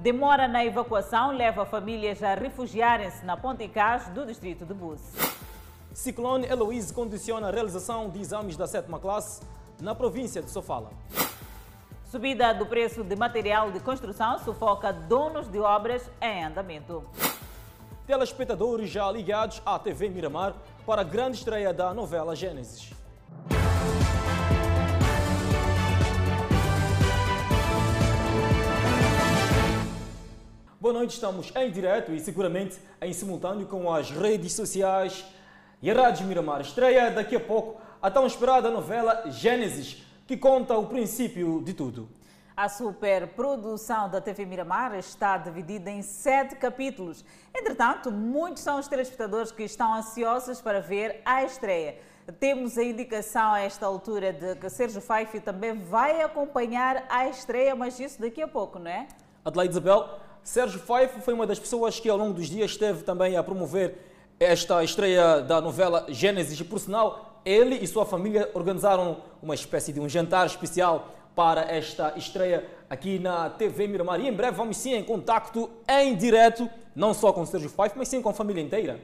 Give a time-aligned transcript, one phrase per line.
[0.00, 5.10] Demora na evacuação leva famílias a refugiarem-se na Ponte Cás do distrito de Búzios.
[5.92, 9.42] Ciclone Heloise condiciona a realização de exames da sétima classe
[9.80, 10.90] na província de Sofala.
[12.12, 17.04] Subida do preço de material de construção sufoca donos de obras em andamento.
[18.06, 20.54] Telespectadores já ligados à TV Miramar
[20.86, 22.92] para a grande estreia da novela Gênesis.
[30.80, 35.24] Boa noite, estamos em direto e seguramente em simultâneo com as redes sociais
[35.82, 36.60] e a Rádio Miramar.
[36.60, 42.08] Estreia daqui a pouco a tão esperada novela Gênesis, que conta o princípio de tudo.
[42.56, 47.24] A superprodução da TV Miramar está dividida em sete capítulos.
[47.52, 51.98] Entretanto, muitos são os telespectadores que estão ansiosos para ver a estreia.
[52.38, 57.74] Temos a indicação a esta altura de que Sérgio Faifi também vai acompanhar a estreia,
[57.74, 59.08] mas isso daqui a pouco, não é?
[59.44, 63.36] Adelaide Isabel, Sérgio Faifi foi uma das pessoas que ao longo dos dias esteve também
[63.36, 63.98] a promover
[64.40, 66.58] esta estreia da novela Gênesis.
[66.58, 71.70] E, por sinal, ele e sua família organizaram uma espécie de um jantar especial para
[71.70, 74.20] esta estreia aqui na TV Miramar.
[74.20, 77.98] E em breve vamos sim em contacto em direto, não só com o Sérgio Faifi,
[77.98, 78.98] mas sim com a família inteira.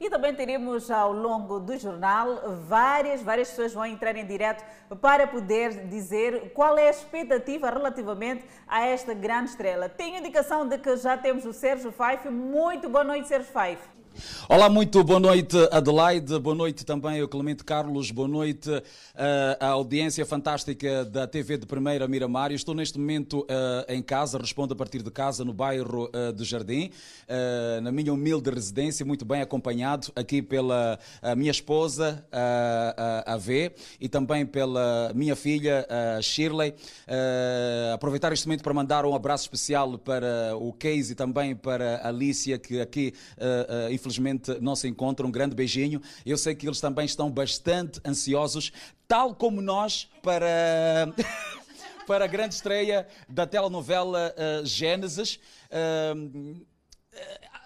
[0.00, 4.64] E também teremos ao longo do jornal várias, várias pessoas vão entrar em direto
[5.00, 9.88] para poder dizer qual é a expectativa relativamente a esta grande estrela.
[9.88, 12.28] Tenho indicação de que já temos o Sérgio Faife.
[12.30, 13.97] Muito boa noite, Sérgio Faife.
[14.48, 16.38] Olá, muito boa noite, Adelaide.
[16.40, 18.10] Boa noite também ao Clemente Carlos.
[18.10, 18.82] Boa noite uh,
[19.60, 22.50] à audiência fantástica da TV de Primeira Miramar.
[22.50, 23.46] Estou neste momento uh,
[23.88, 26.90] em casa, respondo a partir de casa, no bairro uh, do Jardim,
[27.82, 30.98] na minha humilde residência, muito bem acompanhado aqui pela
[31.36, 35.86] minha esposa, a V, e também pela minha filha,
[36.22, 36.74] Shirley.
[37.92, 42.08] aproveitar este momento para mandar um abraço especial para o Case e também para a
[42.08, 43.12] Alicia, que aqui,
[43.90, 44.88] infelizmente, infelizmente não se.
[44.88, 46.00] Um grande beijinho.
[46.24, 48.72] Eu sei que eles também estão bastante ansiosos,
[49.06, 51.12] tal como nós, para.
[52.06, 55.38] para a grande estreia da telenovela uh, Gênesis.
[55.70, 56.66] Uh,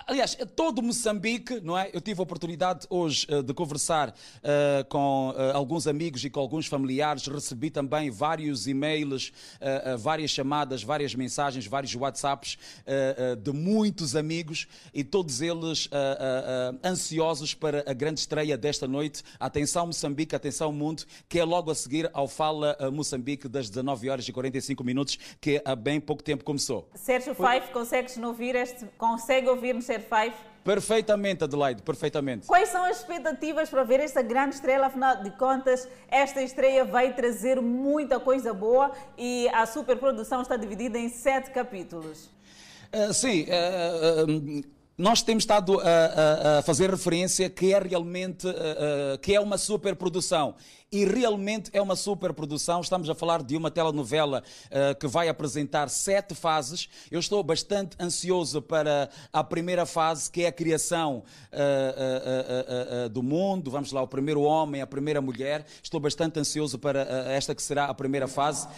[0.06, 1.90] Aliás, todo Moçambique, não é?
[1.92, 6.40] Eu tive a oportunidade hoje uh, de conversar uh, com uh, alguns amigos e com
[6.40, 7.26] alguns familiares.
[7.26, 9.32] Recebi também vários e-mails,
[9.98, 12.58] várias chamadas, várias mensagens, vários WhatsApps
[13.42, 15.88] de muitos amigos e todos eles
[16.84, 19.22] ansiosos para a grande estreia desta noite.
[19.38, 24.28] Atenção Moçambique, atenção mundo, que é logo a seguir ao Fala Moçambique das 19 horas
[24.28, 26.88] e 45 minutos, que há bem pouco tempo começou.
[26.94, 29.88] Sérgio Five, consegues ouvir este, consegue ouvir-nos
[30.64, 32.46] Perfeitamente, Adelaide, perfeitamente.
[32.46, 34.86] Quais são as expectativas para ver esta grande estrela?
[34.86, 40.98] Afinal de contas, esta estreia vai trazer muita coisa boa e a superprodução está dividida
[40.98, 42.30] em sete capítulos.
[42.92, 43.44] Uh, sim.
[43.44, 48.46] Uh, uh, nós temos estado a, a, a, fazer referência que é realmente
[49.22, 50.54] que é uma superprodução
[50.92, 52.82] e realmente é uma superprodução.
[52.82, 56.86] Estamos a falar de uma telenovela uh, que vai apresentar sete fases.
[57.10, 63.22] Eu estou bastante ansioso para a primeira fase, que é a criação uh, uh, do
[63.22, 63.70] mundo.
[63.70, 65.64] Vamos lá, o primeiro homem, a primeira mulher.
[65.82, 67.00] Estou bastante ansioso para
[67.32, 68.68] esta que será a primeira fase.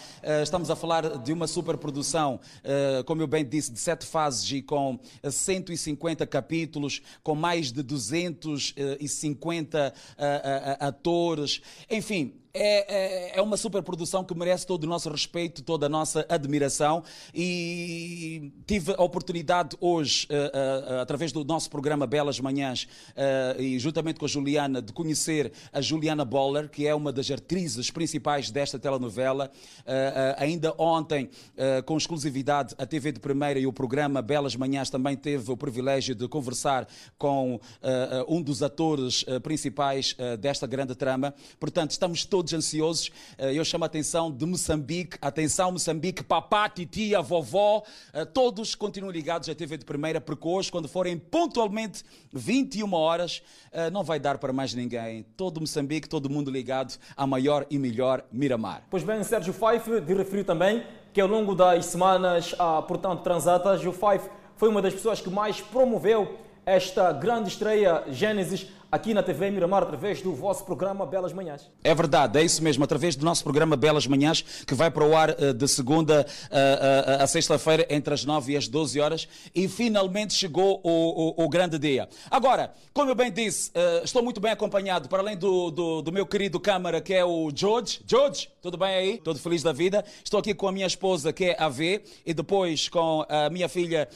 [0.41, 2.39] estamos a falar de uma superprodução,
[3.05, 9.93] como eu bem disse, de sete fases e com 150 capítulos, com mais de 250
[10.79, 11.61] atores.
[11.89, 15.89] Enfim, enfim, é, é, é, uma superprodução que merece todo o nosso respeito, toda a
[15.89, 22.83] nossa admiração e tive a oportunidade hoje, uh, uh, através do nosso programa Belas Manhãs
[22.83, 27.29] uh, e juntamente com a Juliana, de conhecer a Juliana Boller, que é uma das
[27.29, 29.51] atrizes principais desta telenovela.
[30.37, 31.29] ainda ontem,
[31.85, 36.15] com exclusividade, a TV de Primeira e o programa Belas Manhãs também teve o privilégio
[36.15, 36.87] de conversar
[37.17, 37.59] com
[38.27, 41.33] um dos atores principais desta grande trama.
[41.59, 43.11] Portanto, estamos todos todos ansiosos.
[43.37, 47.83] Eh, eu chamo a atenção de Moçambique, atenção Moçambique, papá, titia, vovó,
[48.13, 53.41] eh, todos continuem ligados à TV de primeira, porque hoje, quando forem pontualmente 21 horas,
[53.71, 55.25] eh, não vai dar para mais ninguém.
[55.35, 58.83] Todo Moçambique, todo mundo ligado à maior e melhor Miramar.
[58.89, 60.83] Pois bem, Sérgio Fife de referir também
[61.13, 65.29] que ao longo das semanas, ah, portanto, transatas, o Fife foi uma das pessoas que
[65.29, 71.33] mais promoveu esta grande estreia Gênesis aqui na TV Miramar através do vosso programa Belas
[71.33, 71.69] Manhãs.
[71.83, 75.15] É verdade, é isso mesmo, através do nosso programa Belas Manhãs, que vai para o
[75.15, 79.27] ar uh, de segunda uh, uh, a sexta-feira, entre as 9 e as 12 horas,
[79.53, 82.07] e finalmente chegou o, o, o grande dia.
[82.31, 83.71] Agora, como eu bem disse,
[84.03, 87.51] estou muito bem acompanhado, para além do, do, do, meu querido câmara, que é o
[87.53, 87.99] George.
[88.07, 89.17] George, tudo bem aí?
[89.17, 90.05] Todo feliz da vida.
[90.23, 93.67] Estou aqui com a minha esposa, que é a V, e depois com a minha
[93.67, 94.07] filha,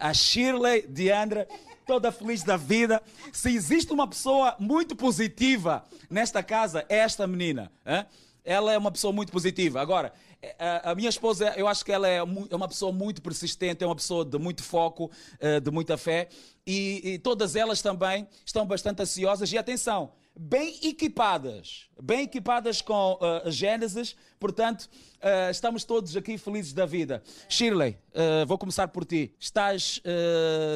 [0.00, 1.48] a Shirley Diandra
[1.86, 3.00] toda feliz da vida.
[3.32, 7.70] Se existe uma pessoa muito positiva nesta casa, é esta menina.
[7.86, 8.04] Hein?
[8.44, 9.80] Ela é uma pessoa muito positiva.
[9.80, 10.12] Agora,
[10.42, 12.22] eh, a, minha esposa, eu acho que ela é, é
[12.56, 15.10] uma pessoa muito persistente, é uma pessoa de muito foco,
[15.40, 16.28] eh, de muita fé.
[16.66, 19.50] E, e todas elas também estão bastante ansiosas.
[19.52, 26.74] E atenção, bem equipadas, bem equipadas com uh, Gênesis, portanto, uh, estamos todos aqui felizes
[26.74, 27.22] da vida.
[27.48, 29.34] Shirley, uh, vou começar por ti.
[29.40, 30.00] Estás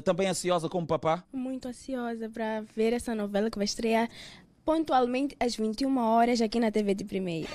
[0.04, 1.22] também ansiosa como papá?
[1.32, 4.08] Muito ansiosa para ver essa novela que vai estrear
[4.64, 7.50] pontualmente às 21 horas aqui na TV de Primeira.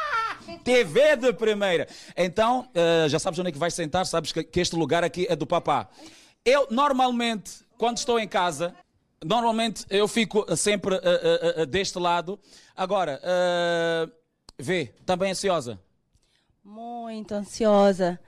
[0.64, 1.86] TV de Primeira.
[2.16, 2.68] Então,
[3.08, 5.46] já sabes onde é que vais sentar, sabes que, que este lugar aqui é do
[5.46, 5.88] papá.
[6.44, 8.74] Eu, normalmente, quando estou em casa,
[9.24, 12.38] Normalmente eu fico sempre uh, uh, uh, deste lado.
[12.76, 13.20] Agora,
[14.58, 15.78] vê, também ansiosa?
[16.64, 18.20] Muito ansiosa.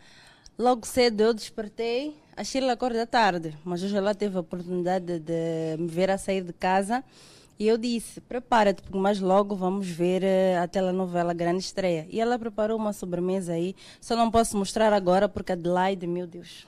[0.58, 5.76] Logo cedo eu despertei, a Sheila acorda tarde, mas hoje ela teve a oportunidade de
[5.78, 7.02] me ver a sair de casa
[7.58, 10.22] e eu disse, prepara-te, porque mais logo vamos ver
[10.62, 12.06] a telenovela Grande Estreia.
[12.10, 16.66] E ela preparou uma sobremesa aí, só não posso mostrar agora porque Adelaide, meu Deus,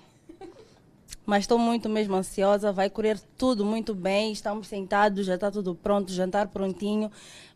[1.24, 2.72] mas estou muito mesmo ansiosa.
[2.72, 4.32] Vai correr tudo muito bem.
[4.32, 7.10] Estamos sentados, já está tudo pronto, jantar prontinho,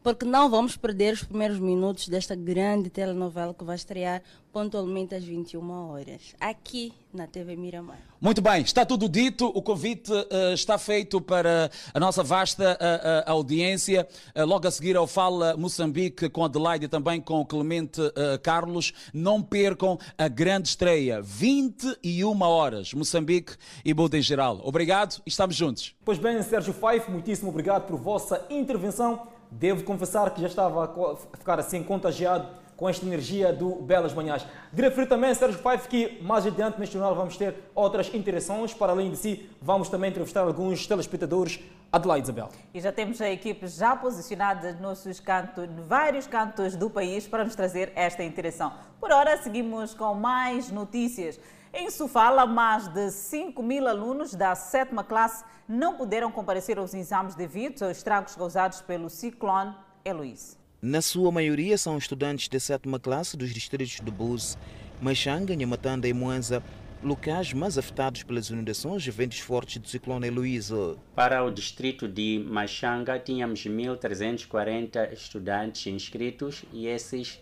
[0.06, 4.22] porque não vamos perder os primeiros minutos desta grande telenovela que vai estrear
[4.52, 7.98] pontualmente às 21 horas, aqui na TV Miramar.
[8.20, 13.28] Muito bem, está tudo dito, o convite uh, está feito para a nossa vasta uh,
[13.28, 14.06] uh, audiência.
[14.36, 18.00] logo a seguir ao Fala Moçambique com Adelaide e também com o Clemente
[18.44, 18.92] Carlos.
[19.12, 24.60] Não percam a grande estreia, 21 horas, Moçambique e Buda em geral.
[24.62, 25.96] Obrigado e estamos juntos.
[26.04, 29.34] Pois bem, Sérgio Faif, muitíssimo obrigado por vossa intervenção.
[29.50, 34.46] Devo confessar que já estava a ficar assim contagiado com esta energia do Belas Manhãs.
[34.72, 38.74] De referir também, Sérgio Paiva, que mais adiante neste jornal vamos ter outras interações.
[38.74, 41.60] Para além de si, vamos também entrevistar alguns telespectadores.
[41.90, 42.48] Adelaide Isabel.
[42.74, 47.54] E já temos a equipe já posicionada nos cantos, vários cantos do país para nos
[47.54, 48.72] trazer esta interação.
[49.00, 51.38] Por hora, seguimos com mais notícias.
[51.78, 57.34] Em Sofala, mais de 5 mil alunos da sétima classe não puderam comparecer aos exames
[57.34, 60.56] devido aos estragos causados pelo ciclone Eloise.
[60.80, 64.56] Na sua maioria são estudantes da sétima classe dos distritos de Bus,
[65.02, 66.62] Machanga, Nhamatanda e Moanza,
[67.02, 70.96] locais mais afetados pelas inundações e ventos fortes do ciclone Heloísa.
[71.14, 77.38] Para o distrito de Machanga, tínhamos 1.340 estudantes inscritos e esses,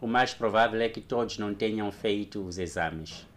[0.00, 3.33] o mais provável é que todos não tenham feito os exames.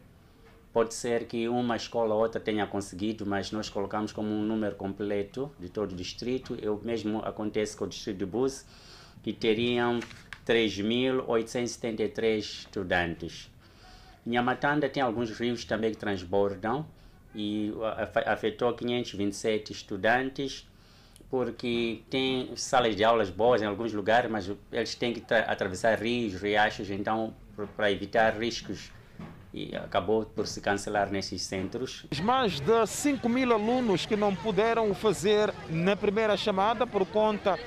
[0.78, 4.76] Pode ser que uma escola ou outra tenha conseguido, mas nós colocamos como um número
[4.76, 6.54] completo de todo o distrito.
[6.54, 8.64] O mesmo acontece com o distrito de Bus
[9.24, 10.00] que teriam
[10.46, 13.50] 3.873 estudantes.
[14.24, 16.86] Nhamatanda tem alguns rios também que transbordam
[17.34, 17.74] e
[18.28, 20.70] afetou 527 estudantes
[21.28, 26.40] porque tem salas de aulas boas em alguns lugares, mas eles têm que atravessar rios,
[26.40, 27.34] riachos, então
[27.76, 28.92] para evitar riscos
[29.58, 32.06] e acabou por se cancelar nesses centros.
[32.22, 37.58] Mais de 5 mil alunos que não puderam fazer na primeira chamada por conta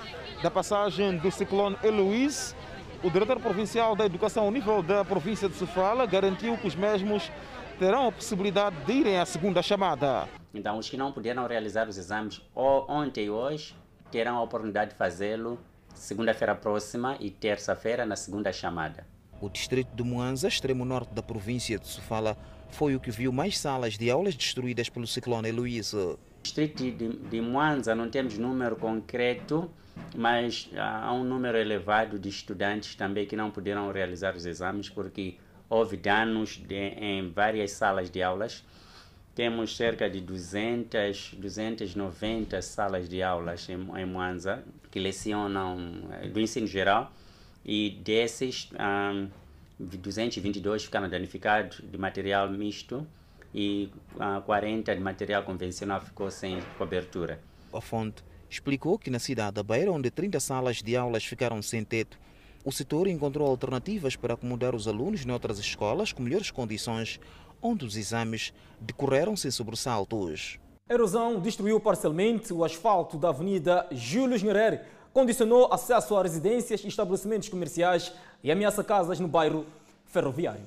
[0.40, 2.54] da passagem do ciclone Heloise,
[3.02, 7.30] o diretor provincial da Educação ao nível da província de Sofala garantiu que os mesmos
[7.78, 10.28] terão a possibilidade de irem à segunda chamada.
[10.54, 13.74] Então, os que não puderam realizar os exames ontem e hoje
[14.12, 15.58] terão a oportunidade de fazê-lo
[15.94, 19.06] segunda-feira próxima e terça-feira na segunda chamada.
[19.40, 22.36] O distrito de Moanza, extremo norte da província de Sofala,
[22.68, 25.96] foi o que viu mais salas de aulas destruídas pelo ciclone Heloise.
[25.96, 29.70] No distrito de, de Moanza não temos número concreto,
[30.14, 35.38] mas há um número elevado de estudantes também que não puderam realizar os exames porque
[35.70, 38.62] houve danos de, em várias salas de aulas.
[39.34, 45.78] Temos cerca de 200, 290 salas de aulas em, em Mwanza que lecionam
[46.20, 47.10] eh, do ensino geral
[47.64, 49.28] e desses um,
[49.78, 53.06] 222 ficaram danificados de material misto
[53.54, 57.40] e uh, 40 de material convencional ficou sem cobertura.
[57.72, 61.84] A fonte explicou que na cidade da Beira, onde 30 salas de aulas ficaram sem
[61.84, 62.18] teto,
[62.64, 67.18] o setor encontrou alternativas para acomodar os alunos noutras escolas com melhores condições,
[67.62, 70.58] onde os exames decorreram sem sobressaltos.
[70.88, 74.80] A erosão destruiu parcialmente o asfalto da Avenida Júlio Nyerere,
[75.12, 78.12] condicionou acesso a residências e estabelecimentos comerciais
[78.42, 79.66] e ameaça casas no bairro
[80.06, 80.66] ferroviário.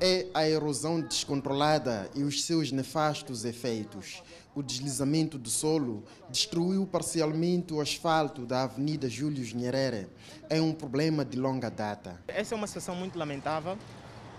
[0.00, 4.22] É a erosão descontrolada e os seus nefastos efeitos.
[4.54, 10.08] O deslizamento do solo destruiu parcialmente o asfalto da Avenida Júlio Nyerere.
[10.48, 12.20] É um problema de longa data.
[12.28, 13.76] Essa é uma situação muito lamentável,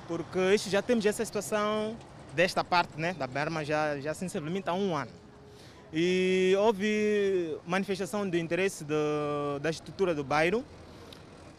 [0.08, 1.96] porque já temos essa situação
[2.34, 5.12] desta parte né, da Berma já, já sensivelmente há um ano.
[5.92, 8.94] E houve manifestação de interesse de,
[9.60, 10.64] da estrutura do bairro,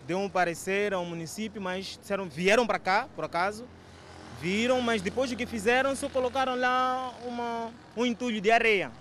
[0.06, 3.64] deu um parecer ao município, mas disseram, vieram para cá, por acaso,
[4.40, 8.92] viram, mas depois do que fizeram, só colocaram lá uma, um entulho de areia.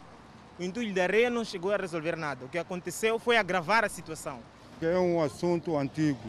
[0.59, 2.45] O entulho de areia não chegou a resolver nada.
[2.45, 4.39] O que aconteceu foi agravar a situação.
[4.81, 6.19] É um assunto antigo.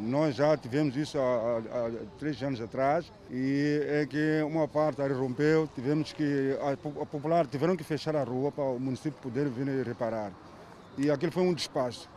[0.00, 5.00] Nós já tivemos isso há, há, há, três anos atrás e é que uma parte
[5.02, 9.48] rompeu, tivemos que a, a popular tiveram que fechar a rua para o município poder
[9.48, 10.32] vir reparar.
[10.98, 12.08] E aquele foi um despacho.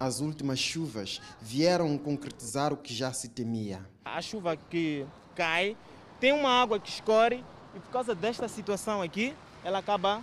[0.00, 3.86] As últimas chuvas vieram concretizar o que já se temia.
[4.02, 5.76] A chuva que cai
[6.18, 10.22] tem uma água que escorre e por causa desta situação aqui, ela acaba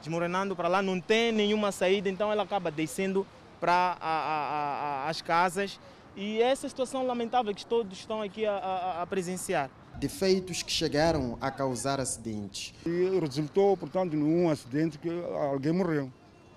[0.00, 3.26] desmoronando para lá, não tem nenhuma saída, então ela acaba descendo
[3.60, 5.78] para as casas
[6.16, 9.70] e essa situação lamentável que todos estão aqui a, a, a presenciar.
[9.96, 12.72] Defeitos que chegaram a causar acidentes.
[12.86, 15.10] E resultou, portanto, num acidente que
[15.52, 16.10] alguém morreu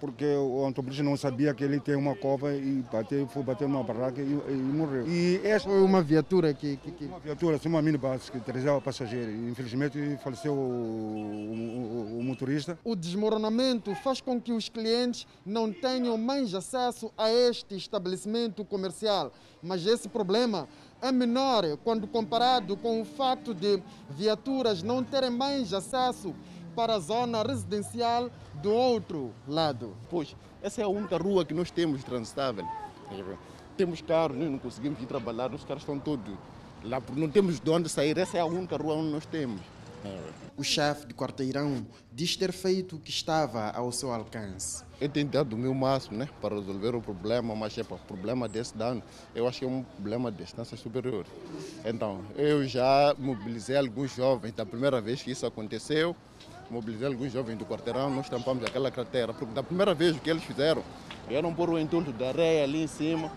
[0.04, 3.86] porque o automobilista não sabia que ele tem uma cova e bateu, foi bater numa
[3.86, 5.08] barraca e, e, morreu.
[5.08, 7.06] E essa foi uma viatura que, que, que...
[7.06, 9.32] Uma viatura, uma minibus que trazia passageiro.
[9.32, 12.78] Infelizmente faleceu o, o, o, motorista.
[12.84, 19.32] O desmoronamento faz com que os clientes não tenham mais acesso a este estabelecimento comercial.
[19.62, 20.68] Mas esse problema
[21.02, 26.36] é menor quando comparado com o fato de viaturas não terem mais acesso
[26.76, 28.30] para a zona residencial
[28.62, 29.96] do outro lado.
[30.10, 32.66] Pois, essa é a única rua que nós temos transitável.
[33.78, 36.36] Temos carros, não conseguimos ir trabalhar, os carros estão todos
[36.84, 39.62] lá, não temos de onde sair, essa é a única rua onde nós temos.
[40.58, 44.84] O chefe de quarteirão diz ter feito o que estava ao seu alcance.
[45.00, 48.00] Eu tenho dado o meu máximo né, para resolver o problema, mas é para o
[48.00, 49.02] problema desse dano,
[49.34, 51.26] eu acho que é um problema de distância superior.
[51.86, 56.16] Então, eu já mobilizei alguns jovens da primeira vez que isso aconteceu,
[56.74, 60.30] mobilizei alguns jovens do quarteirão, nós tampamos aquela cratera, porque da primeira vez o que
[60.30, 60.84] eles fizeram,
[61.28, 63.32] vieram pôr o entulho da areia ali em cima,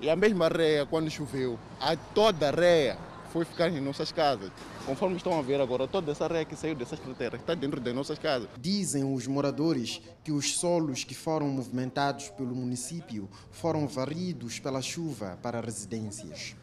[0.00, 2.96] e a mesma areia, quando choveu, a toda a areia
[3.30, 4.50] foi ficar em nossas casas.
[4.86, 7.94] Conforme estão a ver agora, toda essa areia que saiu dessas crateras está dentro das
[7.94, 8.48] nossas casas.
[8.58, 15.38] Dizem os moradores que os solos que foram movimentados pelo município foram varridos pela chuva
[15.42, 16.56] para residências.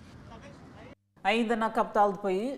[1.25, 2.13] Ainda na capital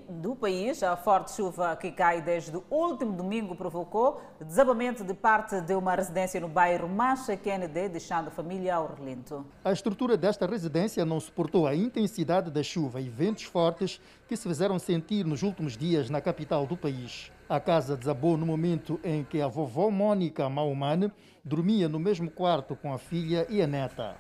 [0.10, 5.62] do país, a forte chuva que cai desde o último domingo provocou desabamento de parte
[5.62, 9.46] de uma residência no bairro Macha Kennedy, deixando a família ao relento.
[9.64, 14.46] A estrutura desta residência não suportou a intensidade da chuva e ventos fortes que se
[14.46, 17.32] fizeram sentir nos últimos dias na capital do país.
[17.48, 21.10] A casa desabou no momento em que a vovó Mônica Maumane
[21.48, 24.18] dormia no mesmo quarto com a filha e a neta.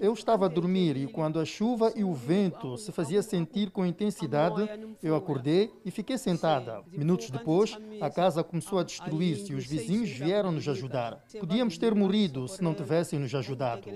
[0.00, 3.84] Eu estava a dormir e quando a chuva e o vento se fazia sentir com
[3.84, 4.68] intensidade,
[5.02, 6.82] eu acordei e fiquei sentada.
[6.92, 11.24] Minutos depois, a casa começou a destruir-se e os vizinhos vieram nos ajudar.
[11.38, 13.88] Podíamos ter morrido se não tivessem nos ajudado.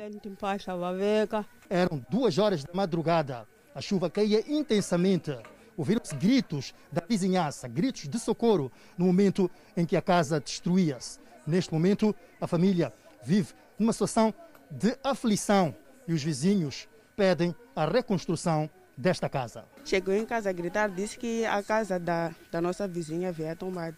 [1.69, 3.47] Eram duas horas da madrugada.
[3.75, 5.37] A chuva caía intensamente
[5.76, 11.24] ouviram-se gritos da vizinhança, gritos de socorro, no momento em que a casa destruía-se.
[11.47, 14.33] Neste momento, a família vive numa situação
[14.71, 15.75] de aflição
[16.07, 19.65] e os vizinhos pedem a reconstrução desta casa.
[19.85, 23.97] Chegou em casa a gritar, disse que a casa da, da nossa vizinha havia tombado.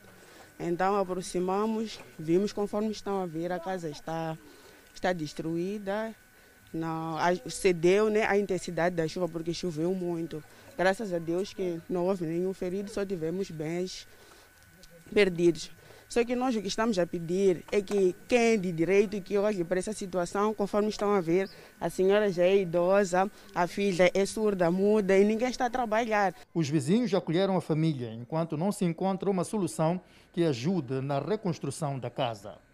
[0.59, 4.37] Então aproximamos, vimos conforme estão a ver, a casa está,
[4.95, 6.15] está destruída,
[6.73, 7.17] não,
[7.49, 10.43] cedeu né, a intensidade da chuva porque choveu muito.
[10.77, 14.07] Graças a Deus que não houve nenhum ferido, só tivemos bens
[15.13, 15.71] perdidos.
[16.09, 19.65] Só que nós o que estamos a pedir é que quem de direito que olhe
[19.65, 24.25] para essa situação, conforme estão a ver, a senhora já é idosa, a filha é
[24.25, 26.35] surda, muda e ninguém está a trabalhar.
[26.55, 30.01] Os vizinhos acolheram a família enquanto não se encontra uma solução
[30.33, 32.66] que ajude na reconstrução da casa.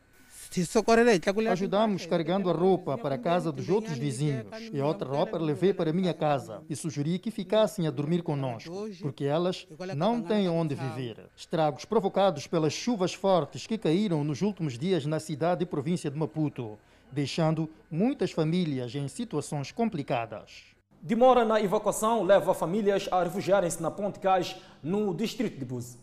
[1.51, 5.73] Ajudamos carregando a roupa para a casa dos outros vizinhos e a outra roupa levei
[5.73, 9.67] para a minha casa e sugeri que ficassem a dormir conosco, porque elas
[9.97, 11.31] não têm onde viver.
[11.35, 16.19] Estragos provocados pelas chuvas fortes que caíram nos últimos dias na cidade e província de
[16.19, 16.79] Maputo,
[17.11, 20.65] deixando muitas famílias em situações complicadas.
[21.01, 25.99] Demora na evacuação leva famílias a refugiarem-se na Ponte Cais, no distrito de Buzi.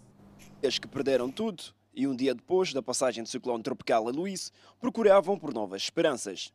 [0.61, 1.63] Eles que perderam tudo
[1.99, 6.53] e um dia depois da passagem do ciclone tropical a Luís, procuravam por novas esperanças.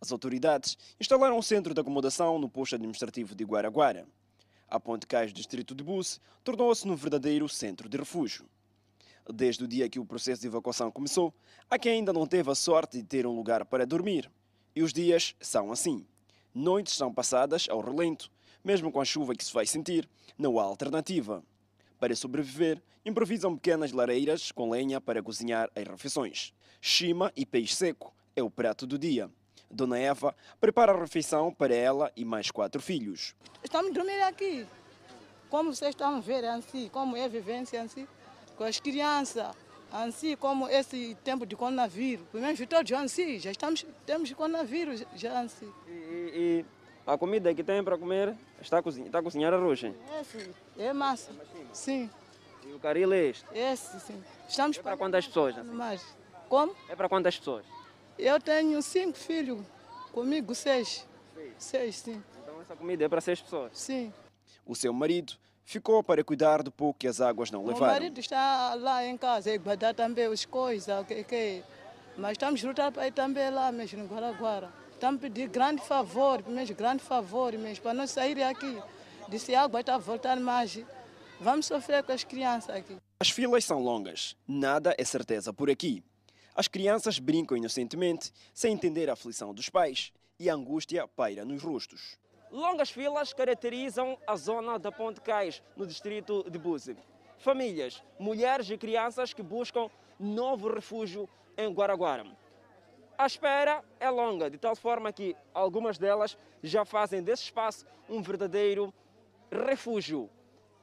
[0.00, 4.06] As autoridades instalaram um centro de acomodação no posto administrativo de Guaraguara.
[4.66, 8.46] A Ponte Cais do distrito de Bus tornou-se num verdadeiro centro de refúgio.
[9.30, 11.34] Desde o dia que o processo de evacuação começou,
[11.68, 14.32] há quem ainda não teve a sorte de ter um lugar para dormir.
[14.74, 16.06] E os dias são assim.
[16.54, 18.30] Noites são passadas ao relento.
[18.64, 21.44] Mesmo com a chuva que se vai sentir, não há alternativa.
[21.98, 26.52] Para sobreviver, improvisam pequenas lareiras com lenha para cozinhar as refeições.
[26.80, 29.30] Chima e peixe seco é o prato do dia.
[29.70, 33.34] Dona Eva prepara a refeição para ela e mais quatro filhos.
[33.64, 34.66] Estamos dormindo aqui.
[35.50, 38.06] Como vocês estão vendo, assim, como é a vivência assim,
[38.56, 39.54] com as crianças,
[39.90, 42.26] assim como esse tempo de coronavírus.
[42.30, 45.72] Primeiro todos assim, já estamos, temos coronavírus já assim.
[45.86, 46.64] E, e,
[47.06, 49.84] a comida que tem para comer está a cozinhar, está a cozinhar arroz?
[49.84, 49.94] Hein?
[50.18, 50.54] É, sim.
[50.76, 51.30] É massa.
[51.72, 52.10] Sim.
[52.66, 53.46] E o caril é este?
[53.54, 54.22] Esse, sim.
[54.48, 55.56] Estamos é para quantas pessoas?
[55.64, 56.04] Mais.
[56.48, 56.74] Como?
[56.88, 57.64] É para quantas pessoas?
[58.18, 59.60] Eu tenho cinco filhos,
[60.12, 61.06] comigo seis.
[61.34, 62.22] Seis, seis sim.
[62.42, 63.70] Então essa comida é para seis pessoas?
[63.74, 64.12] Sim.
[64.66, 65.34] O seu marido
[65.64, 67.86] ficou para cuidar do pouco que as águas não levaram.
[67.86, 71.64] O marido está lá em casa, e guardar também as coisas, okay, okay.
[72.16, 74.85] mas estamos lutando para ir também lá mesmo, no Guaraguara.
[74.96, 78.82] Estamos pedindo grande favor, mesmo grande favor, mesmo, para não sair aqui.
[79.28, 80.82] Disse a água está voltando mais.
[81.38, 82.96] Vamos sofrer com as crianças aqui.
[83.20, 86.02] As filas são longas, nada é certeza por aqui.
[86.54, 91.62] As crianças brincam inocentemente, sem entender a aflição dos pais, e a angústia paira nos
[91.62, 92.16] rostos.
[92.50, 96.96] Longas filas caracterizam a zona da Ponte Cais, no distrito de Búzios.
[97.36, 102.24] Famílias, mulheres e crianças que buscam novo refúgio em Guaraguara.
[103.18, 108.22] A espera é longa, de tal forma que algumas delas já fazem desse espaço um
[108.22, 108.92] verdadeiro
[109.50, 110.28] refúgio.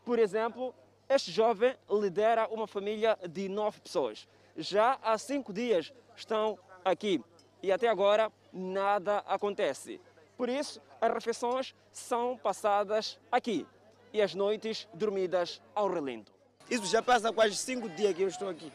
[0.04, 0.74] Por exemplo,
[1.08, 7.24] este jovem lidera uma família de nove pessoas já há cinco dias estão aqui
[7.62, 10.00] e até agora nada acontece.
[10.38, 13.66] Por isso, as refeições são passadas aqui
[14.12, 16.32] e as noites dormidas ao relento.
[16.70, 18.72] Isso já passa quase cinco dias que eu estou aqui.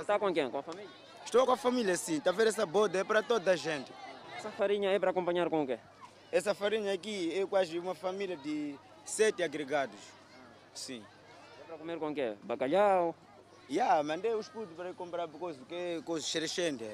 [0.00, 0.50] Está com quem?
[0.50, 1.07] Com a família?
[1.28, 2.16] Estou com a família, sim.
[2.16, 3.00] Está vendo essa boda?
[3.00, 3.92] É para toda a gente.
[4.34, 5.78] Essa farinha é para acompanhar com o quê?
[6.32, 10.00] Essa farinha aqui é quase uma família de sete agregados.
[10.72, 11.04] Sim.
[11.60, 12.34] É para comer com o quê?
[12.42, 13.14] Bacalhau?
[13.68, 16.88] Yeah, mandei os putos para comprar coisas, que coisas crescentes.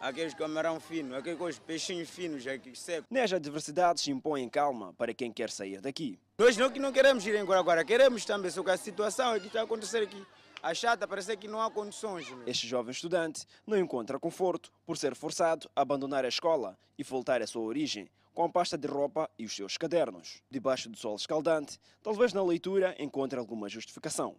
[0.00, 3.06] Aqueles camarão fino, aqueles peixinhos finos aqui, seco.
[3.10, 6.18] Nesta adversidade se impõe calma para quem quer sair daqui.
[6.38, 9.48] Nós não, não queremos ir embora agora, queremos também, só que a situação é que
[9.48, 10.26] está a acontecer aqui.
[10.62, 12.26] A chata parece que não há condições.
[12.46, 17.40] Este jovem estudante não encontra conforto por ser forçado a abandonar a escola e voltar
[17.40, 20.42] à sua origem, com a pasta de roupa e os seus cadernos.
[20.50, 24.34] Debaixo do sol escaldante, talvez na leitura encontre alguma justificação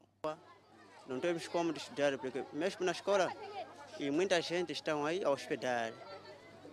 [1.09, 3.33] não temos como estudar, porque mesmo na escola,
[3.99, 5.91] e muita gente está aí a hospedar.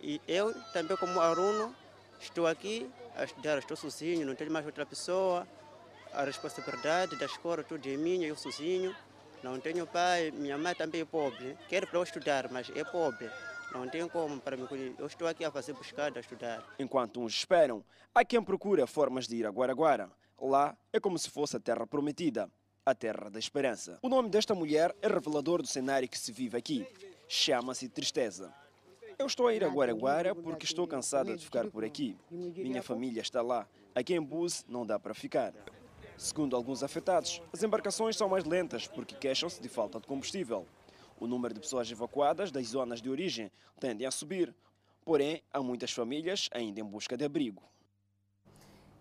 [0.02, 1.74] E eu também como aluno,
[2.20, 5.48] estou aqui a estudar, estou sozinho, não tenho mais outra pessoa.
[6.12, 8.94] A responsabilidade da escola tudo é minha, eu sozinho.
[9.42, 11.56] Não tenho pai, minha mãe também é pobre.
[11.68, 13.30] Quero para eu estudar, mas é pobre.
[13.72, 14.66] Não tem como para mim.
[14.98, 16.64] Eu estou aqui a fazer buscada, a estudar.
[16.78, 20.10] Enquanto uns esperam, há quem procura formas de ir a Guaraguara.
[20.40, 22.50] Lá é como se fosse a terra prometida
[22.86, 23.98] a terra da esperança.
[24.00, 26.86] O nome desta mulher é revelador do cenário que se vive aqui.
[27.26, 28.54] Chama-se Tristeza.
[29.18, 32.16] Eu estou a ir a Guaraguara porque estou cansada de ficar por aqui.
[32.30, 33.66] Minha família está lá.
[33.92, 35.52] Aqui em Bus não dá para ficar.
[36.18, 40.66] Segundo alguns afetados, as embarcações são mais lentas porque queixam-se de falta de combustível.
[41.20, 44.54] O número de pessoas evacuadas das zonas de origem tende a subir.
[45.04, 47.62] Porém, há muitas famílias ainda em busca de abrigo.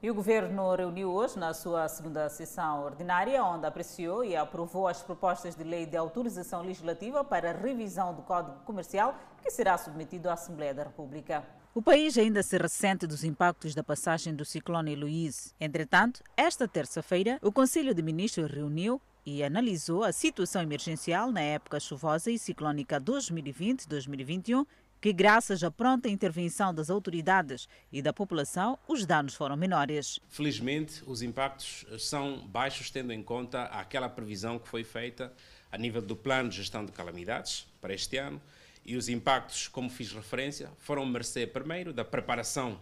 [0.03, 5.01] E o Governo reuniu hoje na sua segunda sessão ordinária, onde apreciou e aprovou as
[5.01, 10.33] propostas de lei de autorização legislativa para revisão do Código Comercial, que será submetido à
[10.33, 11.43] Assembleia da República.
[11.75, 15.53] O país ainda se ressente dos impactos da passagem do ciclone Luiz.
[15.59, 21.77] Entretanto, esta terça-feira, o Conselho de Ministros reuniu e analisou a situação emergencial na época
[21.77, 24.65] chuvosa e ciclónica 2020-2021
[25.01, 30.21] que, graças à pronta intervenção das autoridades e da população, os danos foram menores.
[30.29, 35.33] Felizmente, os impactos são baixos, tendo em conta aquela previsão que foi feita
[35.69, 38.41] a nível do Plano de Gestão de Calamidades para este ano.
[38.85, 42.79] E os impactos, como fiz referência, foram mercê, primeiro, da preparação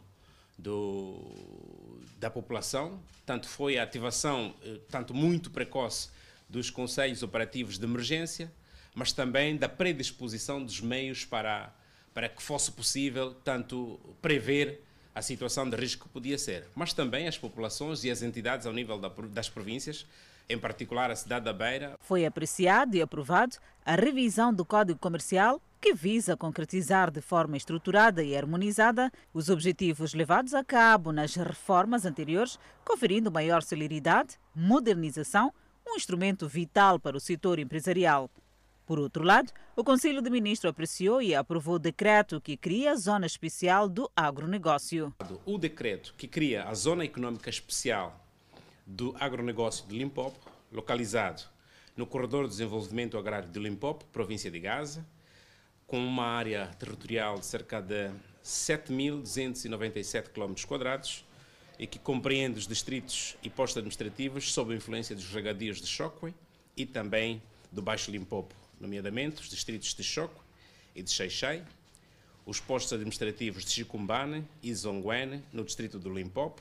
[0.58, 1.18] do,
[2.18, 6.10] da população, tanto foi a ativação, eh, tanto muito precoce,
[6.50, 8.52] dos conselhos operativos de emergência,
[8.94, 11.74] mas também da predisposição dos meios para
[12.14, 14.84] para que fosse possível tanto prever
[15.16, 18.74] a situação de risco que podia ser, mas também as populações e as entidades ao
[18.74, 20.06] nível das províncias
[20.50, 21.98] em particular a cidade da Beira.
[22.02, 28.24] Foi apreciado e aprovado a revisão do Código Comercial que visa concretizar de forma estruturada
[28.24, 35.54] e harmonizada os objetivos levados a cabo nas reformas anteriores, conferindo maior celeridade, modernização,
[35.86, 38.32] um instrumento vital para o setor empresarial.
[38.86, 42.96] Por outro lado, o Conselho de Ministros apreciou e aprovou o decreto que cria a
[42.96, 45.14] Zona Especial do Agronegócio.
[45.46, 48.26] O decreto que cria a Zona Econômica Especial
[48.88, 51.44] do Agronegócio de Limpopo, localizado
[51.98, 55.06] no Corredor de Desenvolvimento Agrário de Limpopo, província de Gaza,
[55.94, 58.10] com uma área territorial de cerca de
[58.44, 60.56] 7.297 km
[61.78, 66.34] e que compreende os distritos e postos administrativos sob a influência dos regadios de Chocwe
[66.76, 70.42] e também do Baixo Limpopo, nomeadamente os distritos de Chocwe
[70.96, 71.64] e de Xeixai,
[72.44, 76.60] os postos administrativos de Chicumbane e Zonguene, no distrito do Limpopo,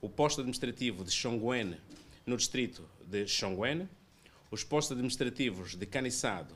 [0.00, 1.80] o posto administrativo de Xonguene,
[2.24, 3.88] no distrito de Xonguene,
[4.52, 6.54] os postos administrativos de Canissado,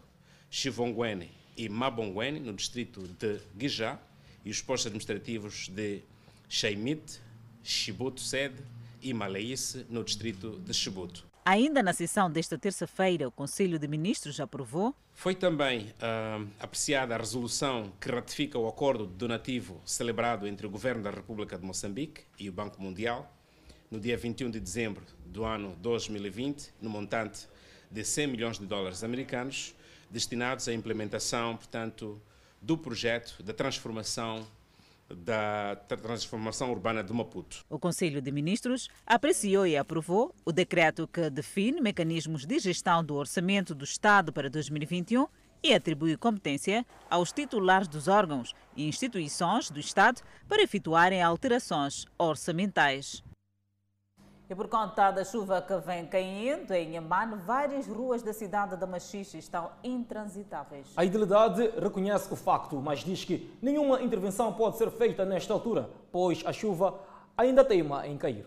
[0.49, 3.99] Chivonguene e Mabonguene, no distrito de Guijá,
[4.45, 6.03] e os postos administrativos de
[6.49, 7.21] Sheimit,
[7.63, 8.63] Chibuto Sede
[9.03, 11.27] e Maleice, no distrito de Chibuto.
[11.45, 14.95] Ainda na sessão desta terça-feira, o Conselho de Ministros aprovou.
[15.15, 21.05] Foi também uh, apreciada a resolução que ratifica o acordo donativo celebrado entre o Governo
[21.05, 23.33] da República de Moçambique e o Banco Mundial
[23.89, 27.47] no dia 21 de dezembro do ano 2020, no montante
[27.91, 29.76] de 100 milhões de dólares americanos,
[30.11, 32.21] destinados à implementação, portanto,
[32.61, 34.47] do projeto da transformação
[35.09, 37.65] da transformação urbana de Maputo.
[37.71, 43.15] O Conselho de Ministros apreciou e aprovou o decreto que define mecanismos de gestão do
[43.15, 45.29] orçamento do Estado para 2021
[45.63, 53.23] e atribui competência aos titulares dos órgãos e instituições do Estado para efetuarem alterações orçamentais.
[54.49, 58.87] E por conta da chuva que vem caindo em Yamane, várias ruas da cidade da
[58.87, 60.87] Machixe estão intransitáveis.
[60.97, 65.91] A idilidade reconhece o facto, mas diz que nenhuma intervenção pode ser feita nesta altura,
[66.13, 66.97] pois a chuva
[67.37, 68.47] ainda teima em cair.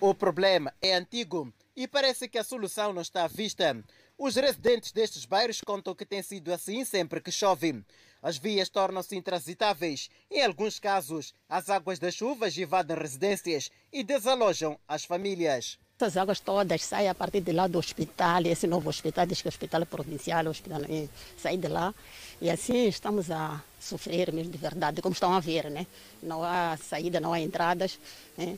[0.00, 3.76] O problema é antigo e parece que a solução não está à vista.
[4.16, 7.84] Os residentes destes bairros contam que tem sido assim sempre que chove.
[8.22, 10.10] As vias tornam-se intransitáveis.
[10.30, 15.78] Em alguns casos, as águas das chuvas invadem residências e desalojam as famílias.
[16.00, 19.48] Essas águas todas saem a partir de lá do hospital, esse novo hospital, diz que
[19.48, 21.92] é hospital provincial, hospital é, sai de lá.
[22.40, 25.88] E assim estamos a sofrer mesmo de verdade, como estão a ver, né?
[26.22, 27.98] Não há saída, não há entradas.
[28.36, 28.56] Né?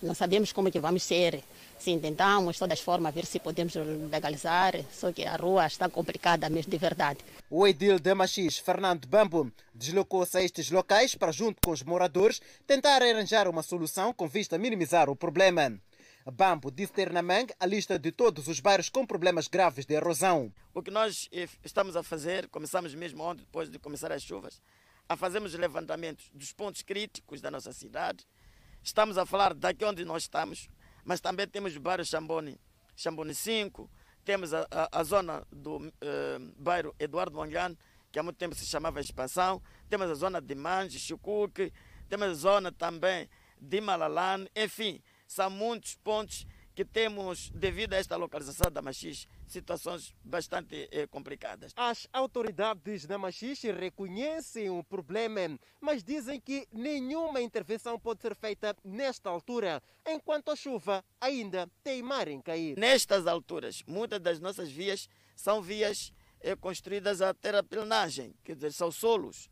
[0.00, 1.42] Não sabemos como que vamos ser.
[1.78, 3.74] Sim, tentamos de todas as formas ver se podemos
[4.10, 7.20] legalizar, só que a rua está complicada mesmo de verdade.
[7.48, 12.42] O edil de Machis, Fernando Bambo, deslocou-se a estes locais para, junto com os moradores,
[12.66, 15.80] tentar arranjar uma solução com vista a minimizar o problema.
[16.30, 19.94] Bambo disse ter na manga a lista de todos os bairros com problemas graves de
[19.94, 20.52] erosão.
[20.74, 21.28] O que nós
[21.64, 24.60] estamos a fazer, começamos mesmo ontem, depois de começar as chuvas,
[25.08, 28.26] a fazermos levantamentos dos pontos críticos da nossa cidade.
[28.82, 30.68] Estamos a falar daqui onde nós estamos,
[31.04, 32.58] mas também temos bairro Chambone,
[32.96, 33.90] Chambone 5,
[34.24, 35.90] temos a, a, a zona do uh,
[36.56, 37.76] bairro Eduardo Mongan,
[38.10, 41.72] que há muito tempo se chamava Expansão, temos a zona de Manji, Chucuque,
[42.08, 43.28] temos a zona também
[43.60, 50.14] de Malalan, enfim, são muitos pontos que temos, devido a esta localização da Machixe, situações
[50.24, 51.72] bastante eh, complicadas.
[51.76, 58.76] As autoridades da Machixe reconhecem o problema, mas dizem que nenhuma intervenção pode ser feita
[58.84, 62.76] nesta altura, enquanto a chuva ainda teimar em cair.
[62.78, 68.90] Nestas alturas, muitas das nossas vias são vias eh, construídas a terraplenagem, quer dizer, são
[68.90, 69.50] solos.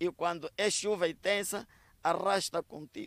[0.00, 1.66] E quando é chuva intensa,
[2.02, 2.62] arrasta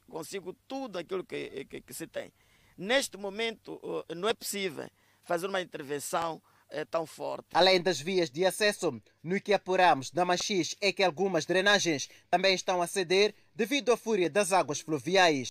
[0.09, 2.31] consigo tudo aquilo que, que, que se tem.
[2.77, 3.81] Neste momento,
[4.15, 4.87] não é possível
[5.27, 7.47] fazer uma intervenção é, tão forte.
[7.53, 12.55] Além das vias de acesso, no que apuramos da Machis é que algumas drenagens também
[12.55, 15.49] estão a ceder devido à fúria das águas fluviais.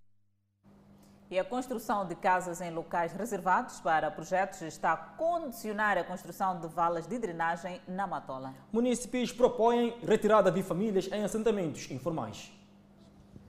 [1.28, 6.60] E a construção de casas em locais reservados para projetos está a condicionar a construção
[6.60, 8.54] de valas de drenagem na Matola.
[8.72, 12.52] Municípios propõem retirada de famílias em assentamentos informais.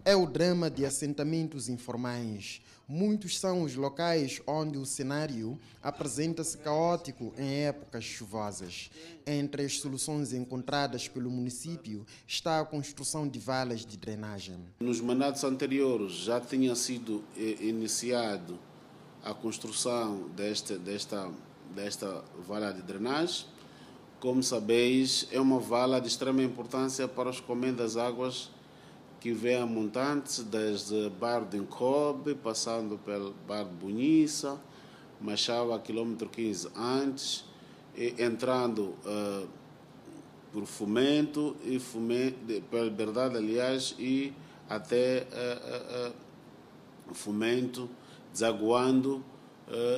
[0.04, 2.64] É o drama de assentamentos informais.
[2.90, 8.90] Muitos são os locais onde o cenário apresenta-se caótico em épocas chuvosas.
[9.26, 14.56] Entre as soluções encontradas pelo município está a construção de valas de drenagem.
[14.80, 18.58] Nos mandatos anteriores já tinha sido eh, iniciado
[19.22, 21.30] a construção desta, desta,
[21.76, 23.48] desta vala de drenagem.
[24.22, 28.50] Como sabeis, é uma vala de extrema importância para o escoamento das águas
[29.20, 34.60] que vem a montantes desde Bar de Encobe, passando pelo Bar de Bonissa,
[35.20, 37.44] Machava, quilômetro 15 antes,
[38.18, 39.48] entrando uh,
[40.54, 42.38] por Fomento, e Fomento,
[42.70, 44.34] pela Liberdade, aliás, e
[44.70, 47.90] até uh, uh, Fomento,
[48.32, 49.24] desaguando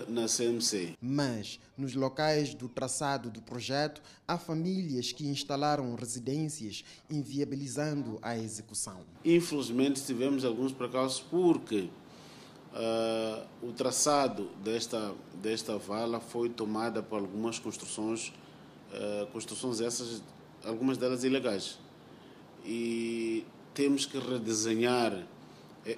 [0.08, 0.98] na CMC.
[1.00, 9.02] Mas, nos locais do traçado do projeto, há famílias que instalaram residências, inviabilizando a execução.
[9.24, 11.90] Infelizmente, tivemos alguns precalços porque
[12.74, 18.34] uh, o traçado desta, desta vala foi tomada por algumas construções,
[18.92, 20.22] uh, construções essas,
[20.64, 21.80] algumas delas ilegais.
[22.66, 25.26] E temos que redesenhar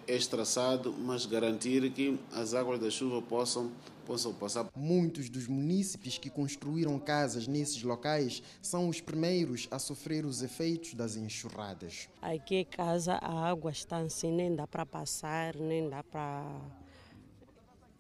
[0.08, 3.72] este traçado, mas garantir que as águas da chuva possam,
[4.06, 4.70] possam passar.
[4.76, 10.94] Muitos dos munícipes que construíram casas nesses locais são os primeiros a sofrer os efeitos
[10.94, 12.10] das enxurradas.
[12.22, 16.46] Aqui casa a água está assim, nem dá para passar, nem dá para.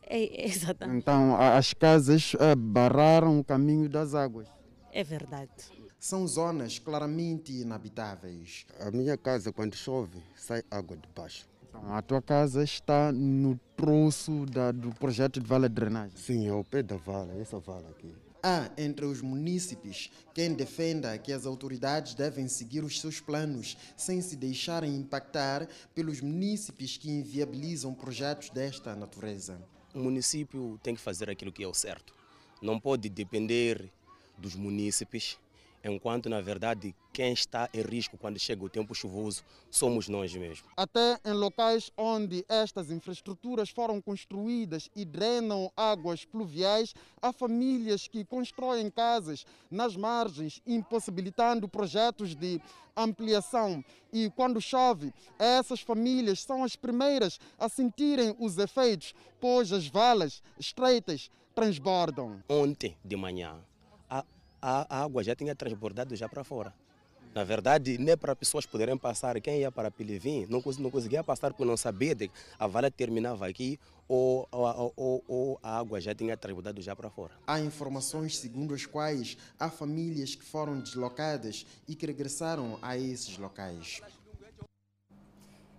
[0.03, 0.99] É, exatamente.
[0.99, 4.47] Então as casas eh, barraram o caminho das águas.
[4.91, 5.49] É verdade
[6.01, 8.65] são zonas claramente inabitáveis.
[8.79, 11.50] A minha casa, quando chove, sai água de baixo.
[11.71, 16.17] Então, a tua casa está no troço da, do projeto de vala de drenagem?
[16.17, 18.13] Sim, é o pé da vala, essa vala aqui.
[18.43, 24.19] Há entre os munícipes quem defenda que as autoridades devem seguir os seus planos sem
[24.19, 29.61] se deixarem impactar pelos munícipes que inviabilizam projetos desta natureza.
[29.93, 32.13] O município tem que fazer aquilo que é o certo.
[32.61, 33.91] Não pode depender
[34.37, 35.37] dos munícipes
[35.83, 40.63] enquanto na verdade quem está em risco quando chega o tempo chuvoso somos nós mesmos.
[40.77, 48.23] Até em locais onde estas infraestruturas foram construídas e drenam águas pluviais, há famílias que
[48.23, 52.61] constroem casas nas margens, impossibilitando projetos de
[52.95, 53.83] ampliação.
[54.11, 60.41] E quando chove, essas famílias são as primeiras a sentirem os efeitos, pois as valas
[60.59, 62.41] estreitas transbordam.
[62.49, 63.59] Ontem de manhã,
[64.61, 66.73] a água já tinha transbordado já para fora.
[67.33, 71.51] Na verdade, nem para pessoas poderem passar, quem ia para Pilivim não, não conseguia passar
[71.51, 76.13] porque não sabia que a vala terminava aqui ou, ou, ou, ou, a água já
[76.13, 77.31] tinha transbordado já para fora.
[77.47, 83.37] Há informações segundo as quais há famílias que foram deslocadas e que regressaram a esses
[83.37, 84.01] locais.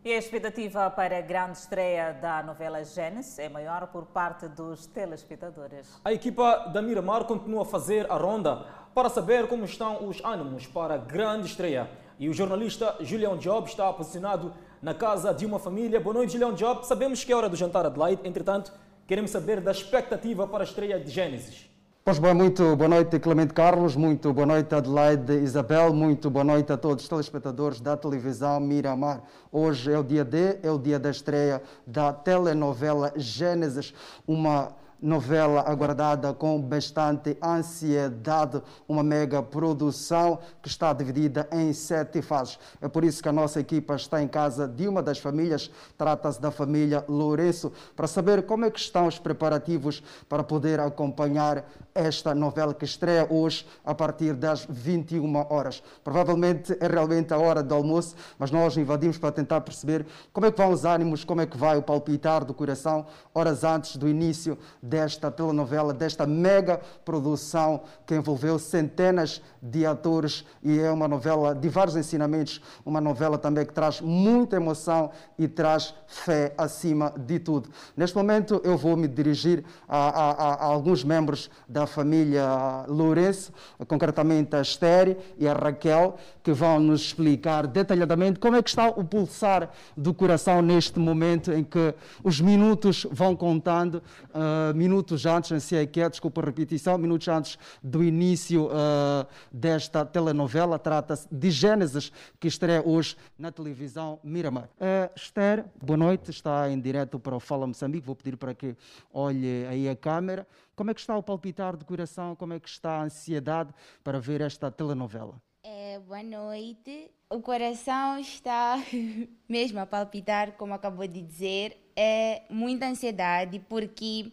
[0.04, 4.84] E a expectativa para a grande estreia da novela Gênesis é maior por parte dos
[4.84, 5.86] telespectadores.
[6.04, 10.66] A equipa da Miramar continua a fazer a ronda para saber como estão os ânimos
[10.66, 11.88] para a grande estreia.
[12.18, 16.00] E o jornalista Julião Job está posicionado na casa de uma família.
[16.00, 16.84] Boa noite, Julião Job.
[16.84, 18.72] Sabemos que é hora do jantar Adelaide, entretanto,
[19.06, 21.71] queremos saber da expectativa para a estreia de Gênesis.
[22.04, 26.72] Pois bem, muito boa noite Clemente Carlos, muito boa noite Adelaide Isabel, muito boa noite
[26.72, 29.22] a todos os telespectadores da televisão Miramar.
[29.52, 33.94] Hoje é o dia D, é o dia da estreia da telenovela Gênesis,
[34.26, 42.58] uma novela aguardada com bastante ansiedade, uma mega produção que está dividida em sete fases.
[42.80, 46.40] É por isso que a nossa equipa está em casa de uma das famílias, trata-se
[46.40, 52.34] da família Lourenço, para saber como é que estão os preparativos para poder acompanhar esta
[52.34, 55.82] novela que estreia hoje a partir das 21 horas.
[56.02, 60.50] Provavelmente é realmente a hora do almoço, mas nós invadimos para tentar perceber como é
[60.50, 64.08] que vão os ânimos, como é que vai o palpitar do coração horas antes do
[64.08, 71.54] início desta telenovela, desta mega produção que envolveu centenas de atores e é uma novela
[71.54, 77.38] de vários ensinamentos, uma novela também que traz muita emoção e traz fé acima de
[77.38, 77.70] tudo.
[77.96, 81.50] Neste momento eu vou me dirigir a, a, a alguns membros
[81.82, 83.52] da família Lourenço,
[83.88, 88.88] concretamente a Esther e a Raquel, que vão nos explicar detalhadamente como é que está
[88.88, 93.96] o pulsar do coração neste momento em que os minutos vão contando,
[94.30, 99.26] uh, minutos antes, se é que é, desculpa a repetição, minutos antes do início uh,
[99.52, 100.78] desta telenovela.
[100.78, 104.68] Trata-se de Gênesis, que estreia hoje na televisão Miramar.
[104.78, 108.06] Uh, Esther, boa noite, está em direto para o Fala Moçambique.
[108.06, 108.76] Vou pedir para que
[109.12, 110.46] olhe aí a câmera.
[110.74, 112.34] Como é que está o palpitar do coração?
[112.34, 115.40] Como é que está a ansiedade para ver esta telenovela?
[115.62, 117.10] É, boa noite.
[117.28, 118.82] O coração está
[119.48, 121.76] mesmo a palpitar, como acabou de dizer.
[121.94, 124.32] É muita ansiedade, porque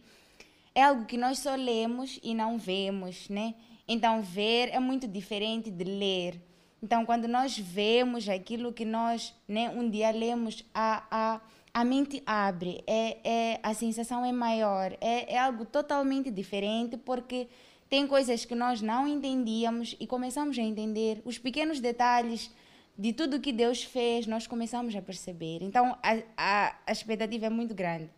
[0.73, 3.55] é algo que nós só lemos e não vemos, né?
[3.85, 6.41] Então, ver é muito diferente de ler.
[6.81, 11.41] Então, quando nós vemos aquilo que nós né, um dia lemos, a, a,
[11.79, 17.47] a mente abre, é, é, a sensação é maior, é, é algo totalmente diferente, porque
[17.89, 22.51] tem coisas que nós não entendíamos e começamos a entender os pequenos detalhes
[22.97, 25.59] de tudo que Deus fez, nós começamos a perceber.
[25.61, 28.09] Então, a, a, a expectativa é muito grande.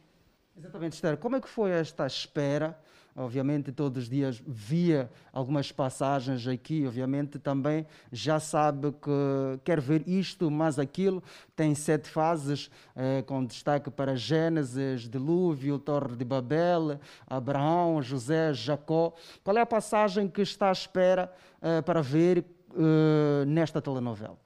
[0.58, 1.18] Exatamente, Esther.
[1.18, 2.76] Como é que foi esta espera?
[3.16, 6.88] Obviamente, todos os dias via algumas passagens aqui.
[6.88, 11.22] Obviamente, também já sabe que quer ver isto, mais aquilo.
[11.56, 19.14] Tem sete fases, eh, com destaque para Gênesis, Dilúvio, Torre de Babel, Abraão, José, Jacó.
[19.44, 24.38] Qual é a passagem que está à espera eh, para ver eh, nesta telenovela?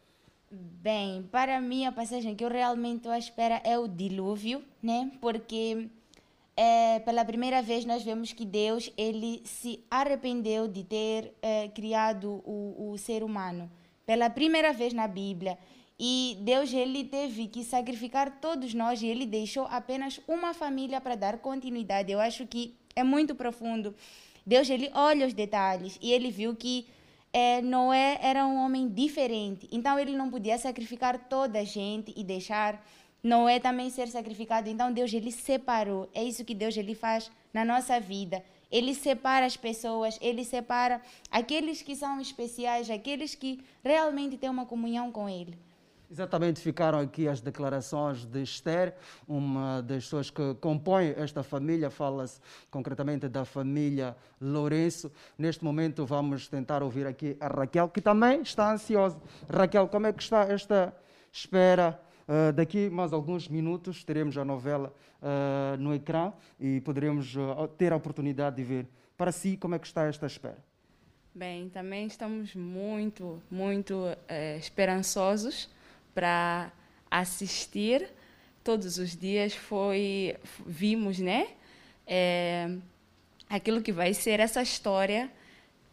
[0.52, 5.12] Bem, para mim a passagem que eu realmente estou à espera é o dilúvio, né?
[5.20, 5.90] Porque
[6.58, 12.42] é, pela primeira vez nós vemos que Deus ele se arrependeu de ter é, criado
[12.46, 13.70] o, o ser humano.
[14.06, 15.58] Pela primeira vez na Bíblia.
[16.00, 21.16] E Deus ele teve que sacrificar todos nós e ele deixou apenas uma família para
[21.16, 22.12] dar continuidade.
[22.12, 23.96] Eu acho que é muito profundo.
[24.46, 26.86] Deus ele olha os detalhes e ele viu que
[27.34, 29.68] é, Noé era um homem diferente.
[29.72, 32.82] Então ele não podia sacrificar toda a gente e deixar
[33.26, 34.70] Noé também ser sacrificado.
[34.70, 36.08] Então Deus ele separou.
[36.14, 38.44] É isso que Deus ele faz na nossa vida.
[38.72, 44.68] Ele separa as pessoas, ele separa aqueles que são especiais, aqueles que realmente têm uma
[44.68, 45.58] comunhão com ele.
[46.12, 48.94] Exatamente, ficaram aqui as declarações de Esther,
[49.28, 55.12] uma das pessoas que compõem esta família, fala-se concretamente da família Lourenço.
[55.36, 59.20] Neste momento vamos tentar ouvir aqui a Raquel, que também está ansiosa.
[59.52, 60.96] Raquel, como é que está esta
[61.32, 62.05] espera?
[62.28, 67.94] Uh, daqui mais alguns minutos teremos a novela uh, no ecrã e poderemos uh, ter
[67.94, 68.88] a oportunidade de ver.
[69.16, 70.58] Para si, como é que está esta espera?
[71.34, 75.70] Bem, também estamos muito, muito eh, esperançosos
[76.14, 76.72] para
[77.12, 78.10] assistir
[78.64, 80.36] todos os dias foi
[80.66, 81.50] vimos né
[82.08, 82.78] é,
[83.48, 85.32] aquilo que vai ser essa história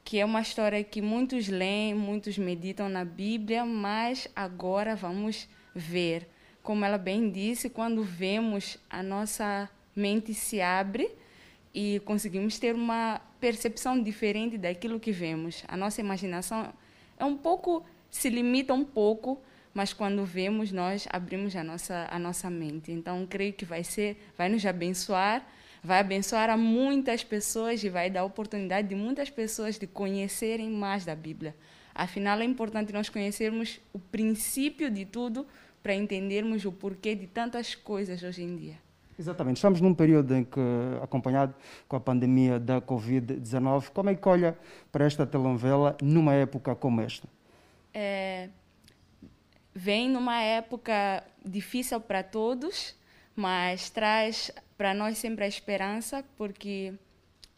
[0.04, 6.28] que é uma história que muitos leem muitos meditam na Bíblia mas agora vamos ver
[6.62, 11.10] como ela bem disse quando vemos a nossa mente se abre
[11.74, 16.72] e conseguimos ter uma percepção diferente daquilo que vemos a nossa imaginação
[17.18, 19.40] é um pouco se limita um pouco
[19.74, 22.92] mas quando vemos nós abrimos a nossa a nossa mente.
[22.92, 25.46] Então creio que vai ser, vai nos abençoar,
[25.82, 31.04] vai abençoar a muitas pessoas e vai dar oportunidade de muitas pessoas de conhecerem mais
[31.04, 31.54] da Bíblia.
[31.94, 35.46] Afinal é importante nós conhecermos o princípio de tudo
[35.82, 38.76] para entendermos o porquê de tantas coisas hoje em dia.
[39.18, 39.56] Exatamente.
[39.56, 40.60] Estamos num período em que,
[41.02, 41.54] acompanhado
[41.86, 44.56] com a pandemia da Covid-19, como é que olha
[44.90, 47.28] para esta telenovela numa época como esta?
[47.92, 48.48] É,
[49.74, 52.96] vem numa época difícil para todos,
[53.36, 56.94] mas traz para nós sempre a esperança, porque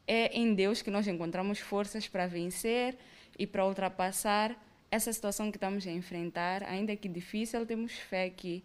[0.06, 2.96] é em Deus que nós encontramos forças para vencer
[3.38, 4.56] e para ultrapassar
[4.94, 6.62] essa situação que estamos a enfrentar.
[6.62, 8.64] Ainda que difícil, temos fé que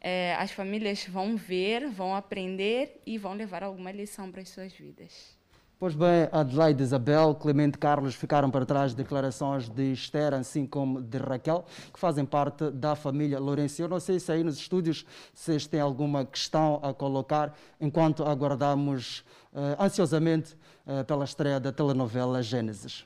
[0.00, 4.72] é, as famílias vão ver, vão aprender e vão levar alguma lição para as suas
[4.72, 5.36] vidas.
[5.78, 11.18] Pois bem, Adelaide Isabel, Clemente Carlos ficaram para trás declarações de Esther, assim como de
[11.18, 13.82] Raquel, que fazem parte da família Lourenço.
[13.82, 19.22] Eu não sei se aí nos estúdios vocês têm alguma questão a colocar, enquanto aguardamos
[19.52, 23.04] uh, ansiosamente uh, pela estreia da telenovela Gênesis.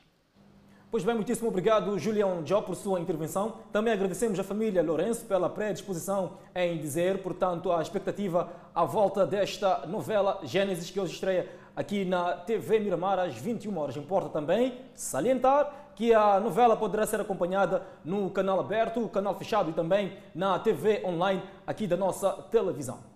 [0.91, 3.53] Pois bem, muitíssimo obrigado, Julião Jó, por sua intervenção.
[3.71, 9.85] Também agradecemos à família Lourenço pela predisposição em dizer, portanto, a expectativa à volta desta
[9.87, 13.95] novela Gênesis, que hoje estreia aqui na TV Miramar às 21 horas.
[13.95, 19.73] Importa também salientar que a novela poderá ser acompanhada no canal aberto, canal fechado e
[19.73, 23.10] também na TV online aqui da nossa televisão.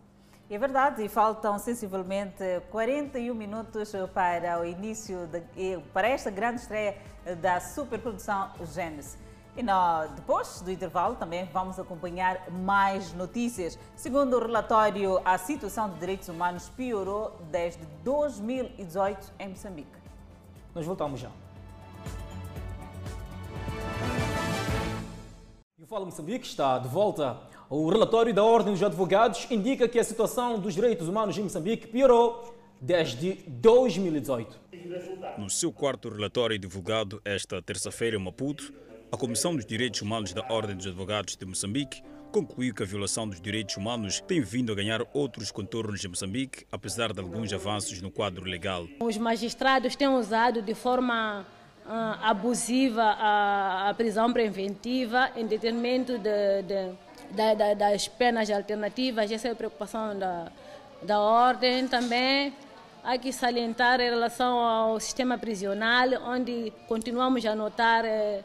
[0.47, 6.95] É verdade, e faltam sensivelmente 41 minutos para o início, de, para esta grande estreia
[7.41, 9.17] da superprodução Gênesis.
[9.57, 9.63] E
[10.15, 13.79] depois do intervalo também vamos acompanhar mais notícias.
[13.95, 19.97] Segundo o relatório, a situação de direitos humanos piorou desde 2018 em Moçambique.
[20.75, 21.31] Nós voltamos já.
[25.79, 27.54] E o Fala Moçambique está de volta.
[27.69, 31.87] O relatório da Ordem dos Advogados indica que a situação dos direitos humanos em Moçambique
[31.87, 34.59] piorou desde 2018.
[35.37, 38.71] No seu quarto relatório divulgado esta terça-feira em Maputo,
[39.11, 43.27] a Comissão dos Direitos Humanos da Ordem dos Advogados de Moçambique concluiu que a violação
[43.27, 48.01] dos direitos humanos tem vindo a ganhar outros contornos em Moçambique, apesar de alguns avanços
[48.01, 48.85] no quadro legal.
[48.99, 51.45] Os magistrados têm usado de forma
[51.85, 56.91] uh, abusiva a, a, prisão preventiva em detrimento de, de,
[57.31, 59.31] de, das penas alternativas.
[59.31, 60.51] Essa é a preocupação da,
[61.01, 62.53] da ordem também.
[63.03, 68.03] Há que salientar em relação ao sistema prisional, onde continuamos a notar.
[68.05, 68.43] Eh,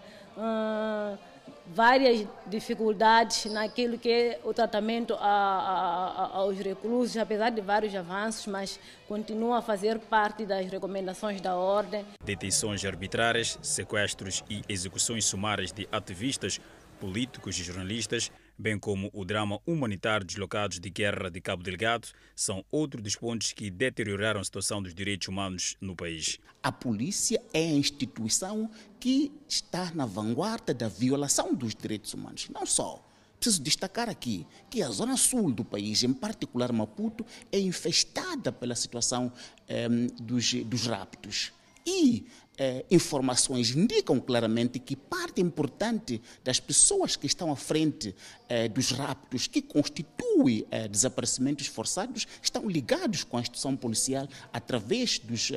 [1.73, 7.95] várias dificuldades naquilo que é o tratamento a, a, a, aos reclusos, apesar de vários
[7.95, 12.05] avanços, mas continua a fazer parte das recomendações da ordem.
[12.25, 16.61] Detenções arbitrárias, sequestros e execuções sumárias de ativistas,
[16.99, 18.31] políticos e jornalistas
[18.61, 23.53] bem como o drama humanitário deslocados de guerra de Cabo Delgado, são outro dos pontos
[23.53, 26.39] que deterioraram a situação dos direitos humanos no país.
[26.63, 32.49] A polícia é a instituição que está na vanguarda da violação dos direitos humanos.
[32.51, 33.03] Não só.
[33.39, 38.75] Preciso destacar aqui que a zona sul do país, em particular Maputo, é infestada pela
[38.75, 39.33] situação
[39.67, 39.89] eh,
[40.21, 41.51] dos, dos raptos.
[41.87, 42.27] E
[42.63, 48.15] eh, informações indicam claramente que parte importante das pessoas que estão à frente
[48.51, 55.19] eh, dos raptos, que constituem eh, desaparecimentos forçados, estão ligados com a instituição policial através
[55.19, 55.51] dos,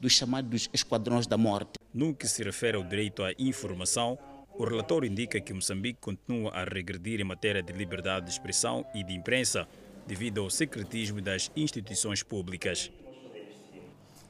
[0.00, 1.78] dos chamados esquadrões da morte.
[1.92, 4.18] No que se refere ao direito à informação,
[4.58, 9.04] o relatório indica que Moçambique continua a regredir em matéria de liberdade de expressão e
[9.04, 9.68] de imprensa,
[10.06, 12.90] devido ao secretismo das instituições públicas.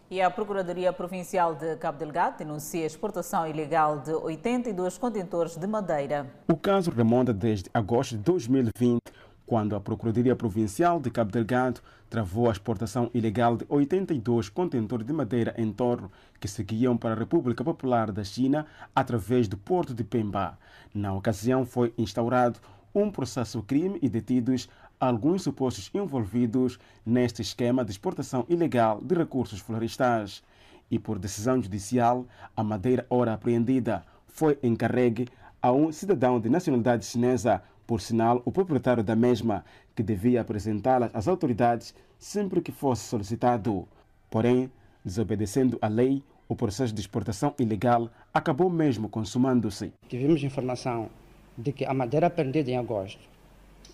[0.08, 5.66] E a Procuradoria Provincial de Cabo Delgado denuncia a exportação ilegal de 82 contentores de
[5.66, 6.32] madeira.
[6.46, 9.00] O caso remonta desde agosto de 2020,
[9.44, 15.12] quando a Procuradoria Provincial de Cabo Delgado travou a exportação ilegal de 82 contentores de
[15.12, 20.04] madeira em torno que seguiam para a República Popular da China através do porto de
[20.04, 20.56] Pemba.
[20.94, 22.60] Na ocasião foi instaurado
[22.94, 29.60] um processo crime e detidos alguns supostos envolvidos neste esquema de exportação ilegal de recursos
[29.60, 30.42] florestais.
[30.90, 32.26] E por decisão judicial,
[32.56, 35.28] a madeira ora apreendida foi encarregue
[35.60, 41.10] a um cidadão de nacionalidade chinesa, por sinal o proprietário da mesma, que devia apresentá-las
[41.14, 43.86] às autoridades sempre que fosse solicitado.
[44.30, 44.70] Porém,
[45.04, 49.92] desobedecendo a lei, o processo de exportação ilegal acabou mesmo consumando-se.
[50.08, 51.08] Tivemos informação
[51.56, 53.35] de que a madeira apreendida em agosto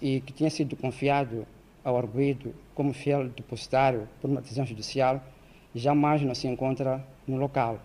[0.03, 1.47] e que tinha sido confiado
[1.85, 5.23] ao arguido como fiel depositário por uma decisão judicial,
[5.73, 7.79] jamais não se encontra no local.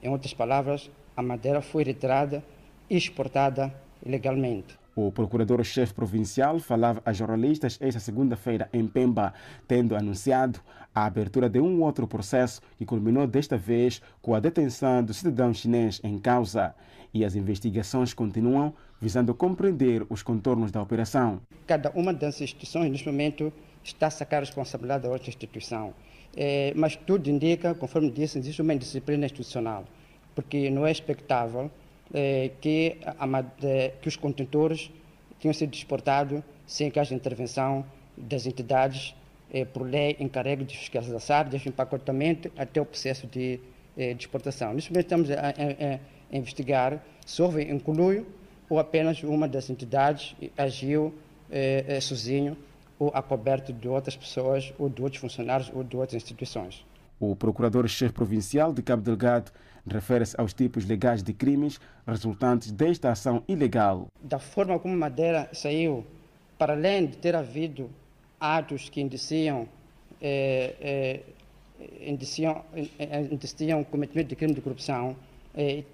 [0.00, 2.42] Em outras palavras, a madeira foi retirada
[2.88, 3.74] e exportada
[4.06, 4.78] ilegalmente.
[4.96, 9.34] O procurador-chefe provincial falava a jornalistas esta segunda-feira em Pemba,
[9.66, 10.60] tendo anunciado
[10.94, 15.52] a abertura de um outro processo que culminou desta vez com a detenção do cidadão
[15.52, 16.76] chinês em causa.
[17.12, 21.40] E as investigações continuam visando compreender os contornos da operação.
[21.66, 25.92] Cada uma das instituições, neste momento, está a sacar a responsabilidade da outra instituição.
[26.36, 29.84] É, mas tudo indica, conforme disse, existe uma indisciplina institucional,
[30.36, 31.70] porque não é expectável
[32.12, 33.42] é, que, a,
[34.00, 34.90] que os contentores
[35.40, 37.84] tenham sido exportados sem que haja intervenção
[38.16, 39.14] das entidades
[39.52, 43.60] é, por lei encarregue de fiscalização, de empacotamento até o processo de,
[43.96, 44.74] é, de exportação.
[44.74, 45.94] Neste momento estamos a, a,
[46.32, 48.26] a investigar se houve incluio
[48.68, 51.14] ou apenas uma das entidades agiu
[51.50, 52.56] eh, eh, sozinho
[52.98, 56.84] ou acoberto de outras pessoas ou de outros funcionários ou de outras instituições.
[57.20, 59.52] O procurador-chefe provincial de Cabo Delgado
[59.86, 64.06] refere-se aos tipos legais de crimes resultantes desta ação ilegal.
[64.22, 66.04] Da forma como Madeira saiu,
[66.58, 67.90] para além de ter havido
[68.40, 69.68] atos que indiciam,
[70.20, 71.20] eh, eh,
[72.06, 75.16] indiciam, eh, indiciam cometimento de crime de corrupção,
[75.54, 75.84] eh,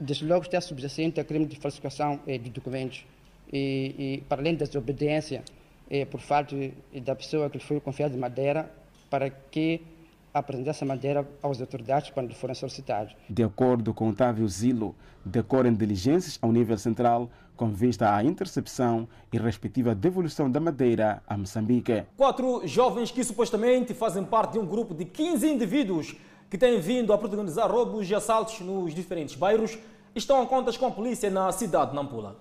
[0.00, 3.04] desde logo está subjacente a crime de falsificação eh, de documentos
[3.52, 5.42] e, e, para além da desobediência
[5.90, 6.72] eh, por parte
[7.04, 8.70] da pessoa que lhe foi confiada de madeira
[9.10, 9.80] para que
[10.38, 13.14] apresentasse a madeira às autoridades quando foram solicitados.
[13.28, 19.38] De acordo com Otávio Zilo, decorrem diligências ao nível central com vista à intercepção e
[19.38, 22.04] respectiva devolução da madeira a Moçambique.
[22.16, 26.16] Quatro jovens que supostamente fazem parte de um grupo de 15 indivíduos
[26.50, 29.76] que têm vindo a protagonizar roubos e assaltos nos diferentes bairros,
[30.14, 32.36] estão a contas com a polícia na cidade de Nampula.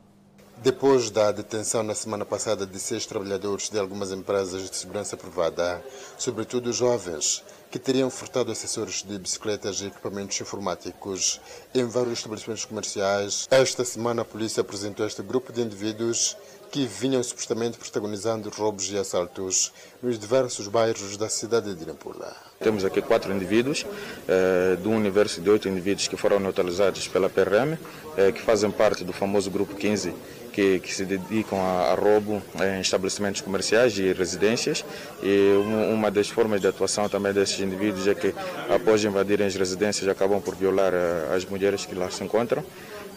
[0.57, 5.83] Depois da detenção na semana passada de seis trabalhadores de algumas empresas de segurança privada,
[6.17, 11.41] sobretudo jovens, que teriam furtado acessórios de bicicletas e equipamentos informáticos
[11.74, 16.38] em vários estabelecimentos comerciais, esta semana a polícia apresentou este grupo de indivíduos
[16.72, 22.36] que vinham supostamente protagonizando roubos e assaltos nos diversos bairros da cidade de Nampula.
[22.59, 23.86] Temos aqui quatro indivíduos,
[24.28, 27.78] eh, de um universo de oito indivíduos que foram neutralizados pela PRM,
[28.18, 30.13] eh, que fazem parte do famoso Grupo 15,
[30.56, 34.86] que, que se dedicam a, a, roubo em estabelecimentos comerciais e residências.
[35.22, 35.51] E
[35.93, 38.34] uma das formas de atuação também desses indivíduos é que,
[38.74, 42.64] após invadirem as residências, acabam por violar eh, as mulheres que lá se encontram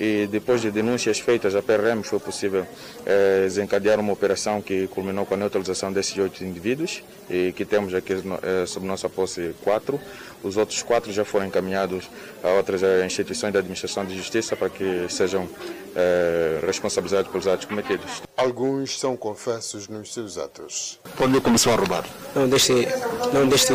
[0.01, 2.66] e depois de denúncias feitas à PRM foi possível
[3.05, 7.94] eh, desencadear uma operação que culminou com a neutralização desses oito indivíduos e que temos
[7.94, 10.01] aqui eh, sob nossa posse quatro.
[10.42, 12.09] Os outros quatro já foram encaminhados
[12.44, 15.49] a outras eh, instituições da administração de justiça para que sejam
[15.96, 18.22] eh, responsabilizados pelos atos cometidos.
[18.36, 21.01] Alguns são confessos nos seus atos.
[21.16, 22.05] Quando começou a roubar?
[22.36, 22.86] Não, desde,
[23.32, 23.74] não, desde,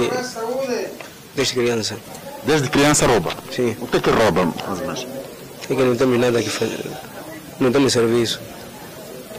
[1.36, 1.98] desde criança.
[2.46, 3.32] Desde criança rouba?
[3.52, 3.76] Sim.
[3.82, 4.54] O que é que rouba?
[5.70, 6.86] É que não temos nada que fazer.
[7.60, 8.40] Não temos serviço.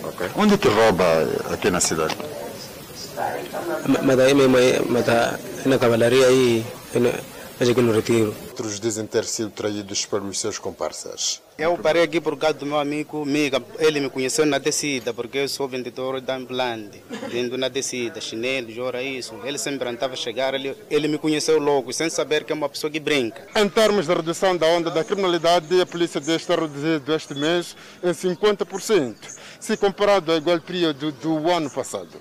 [0.03, 0.29] Ok.
[0.37, 1.05] Onde que rouba
[1.53, 2.17] aqui na cidade?
[4.03, 4.57] Mas daí mesmo,
[4.89, 5.05] mas
[5.67, 6.65] na cavalaria aí,
[7.59, 8.35] mas aqui no retiro.
[8.49, 11.43] Outros dizem ter sido traídos pelos seus comparsas.
[11.57, 13.63] Eu parei aqui por causa do meu amigo Miga.
[13.79, 17.01] Ele me conheceu na descida, porque eu sou vendedor da ambulante.
[17.29, 19.35] Vendo na descida, chinelo, jora isso.
[19.45, 22.69] Ele sempre andava a chegar, ele, ele me conheceu logo, sem saber que é uma
[22.69, 23.47] pessoa que brinca.
[23.55, 28.11] Em termos de redução da onda da criminalidade, a polícia está reduzido este mês em
[28.11, 29.15] 50%,
[29.61, 32.19] se comparado ao igual período do ano passado.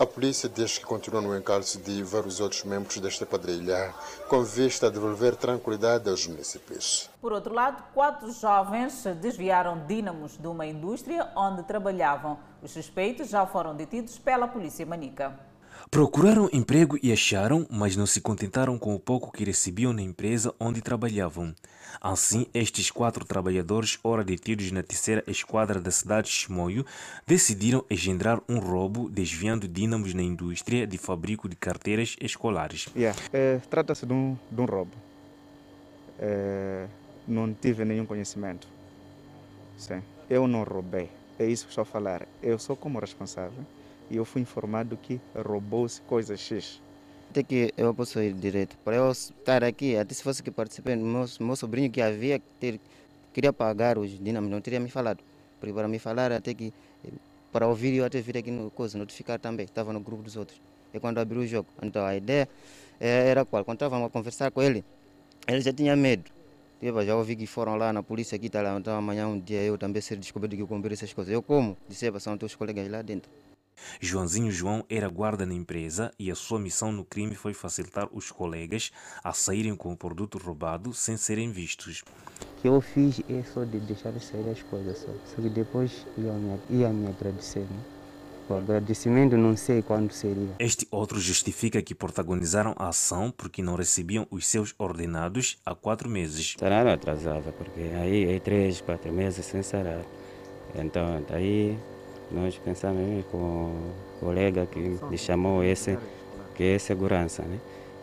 [0.00, 3.92] A polícia diz que continua no encalço de vários outros membros desta quadrilha,
[4.30, 7.10] com vista a devolver tranquilidade aos municípios.
[7.20, 12.38] Por outro lado, quatro jovens desviaram dínamos de uma indústria onde trabalhavam.
[12.62, 15.38] Os suspeitos já foram detidos pela polícia manica.
[15.90, 20.54] Procuraram emprego e acharam, mas não se contentaram com o pouco que recebiam na empresa
[20.58, 21.54] onde trabalhavam.
[22.00, 26.84] Assim, estes quatro trabalhadores, ora detidos na terceira esquadra da cidade de Chimoio,
[27.26, 32.88] decidiram engendrar um roubo desviando dínamos na indústria de fabrico de carteiras escolares.
[32.94, 33.18] Yeah.
[33.32, 34.92] É, Trata-se de, um, de um roubo.
[36.18, 36.86] É,
[37.26, 38.68] não tive nenhum conhecimento.
[39.78, 40.02] Sim.
[40.28, 41.10] Eu não roubei.
[41.38, 42.26] É isso que estou a falar.
[42.42, 43.64] Eu sou como responsável
[44.10, 46.82] e eu fui informado que roubou-se coisa X.
[47.30, 48.76] Até que eu posso ir direto.
[48.84, 52.80] Para eu estar aqui, até se fosse que participei, meu, meu sobrinho que havia ter,
[53.32, 55.20] queria pagar os dinâmicos, não teria me falado.
[55.60, 56.72] Porque para me falar, até que
[57.52, 60.60] para ouvir, eu até vir aqui no coisa, notificar também, estava no grupo dos outros.
[60.92, 61.68] É quando abriu o jogo.
[61.80, 62.48] Então a ideia
[62.98, 63.64] era qual?
[63.64, 64.84] Quando estávamos a conversar com ele,
[65.46, 66.24] ele já tinha medo.
[66.82, 69.62] Eu já ouvi que foram lá na polícia aqui, tá lá, então amanhã um dia
[69.62, 71.32] eu também ser descoberto que eu comprei essas coisas.
[71.32, 71.76] Eu como?
[71.88, 73.30] Disse, são teus colegas lá dentro.
[74.00, 78.30] Joãozinho João era guarda na empresa e a sua missão no crime foi facilitar os
[78.30, 78.90] colegas
[79.22, 82.02] a saírem com o produto roubado sem serem vistos.
[82.58, 85.12] O que eu fiz é só de deixar sair as coisas só.
[85.24, 87.60] Só que depois ia me, ia me agradecer.
[87.60, 87.80] Né?
[88.50, 90.56] O agradecimento não sei quando seria.
[90.58, 96.10] Este outro justifica que protagonizaram a ação porque não recebiam os seus ordenados há quatro
[96.10, 96.56] meses.
[96.58, 100.04] Salário atrasava, porque aí é três, quatro meses sem salário.
[100.74, 101.78] Então, daí
[102.30, 105.98] nós pensamos com o colega que me chamou esse,
[106.54, 107.58] que é segurança, né?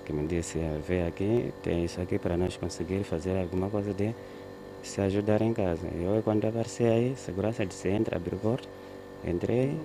[0.06, 0.58] que me disse,
[0.88, 4.16] vem aqui, tem isso aqui para nós conseguir fazer alguma coisa de
[4.82, 5.86] se ajudar em casa.
[5.88, 8.68] Eu, quando apareci aí, segurança disse, entra, abre a porta,
[9.26, 9.78] entrei,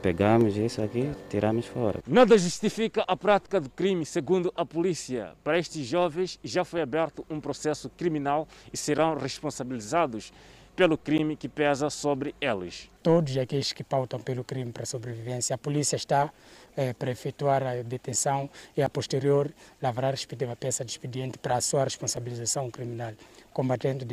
[0.00, 2.00] pegamos isso aqui, tiramos fora.
[2.06, 5.34] Nada justifica a prática do crime, segundo a polícia.
[5.44, 10.32] Para estes jovens já foi aberto um processo criminal e serão responsabilizados
[10.80, 12.88] pelo crime que pesa sobre eles.
[13.02, 16.32] Todos aqueles que pautam pelo crime para a sobrevivência, a polícia está
[16.74, 19.52] é, para efetuar a detenção e a posterior
[19.82, 23.12] lavrar a respectiva peça de expediente para a sua responsabilização criminal,
[23.52, 24.06] combatendo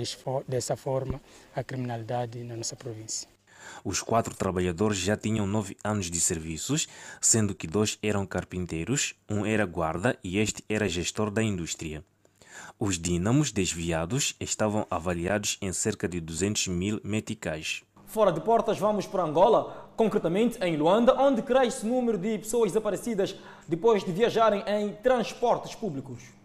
[0.45, 1.22] dessa forma
[1.55, 3.30] a criminalidade na nossa província.
[3.82, 6.86] Os quatro trabalhadores já tinham nove anos de serviços,
[7.22, 12.03] sendo que dois eram carpinteiros, um era guarda e este era gestor da indústria.
[12.80, 17.84] Os dínamos desviados estavam avaliados em cerca de 200 mil meticais.
[18.05, 22.72] Fora de portas, vamos para Angola, concretamente em Luanda, onde cresce o número de pessoas
[22.72, 23.36] desaparecidas
[23.68, 26.37] depois de viajarem em transportes públicos.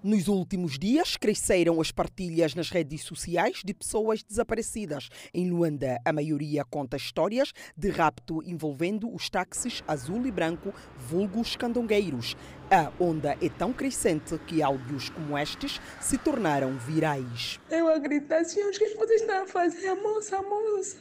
[0.00, 5.08] Nos últimos dias, cresceram as partilhas nas redes sociais de pessoas desaparecidas.
[5.34, 11.56] Em Luanda, a maioria conta histórias de rapto envolvendo os táxis azul e branco, vulgos
[11.56, 12.36] candongueiros.
[12.70, 17.58] A onda é tão crescente que áudios como estes se tornaram virais.
[17.68, 19.88] Eu a gritar, senhores, o que vocês estão a fazer?
[19.88, 20.96] A moça, a moça.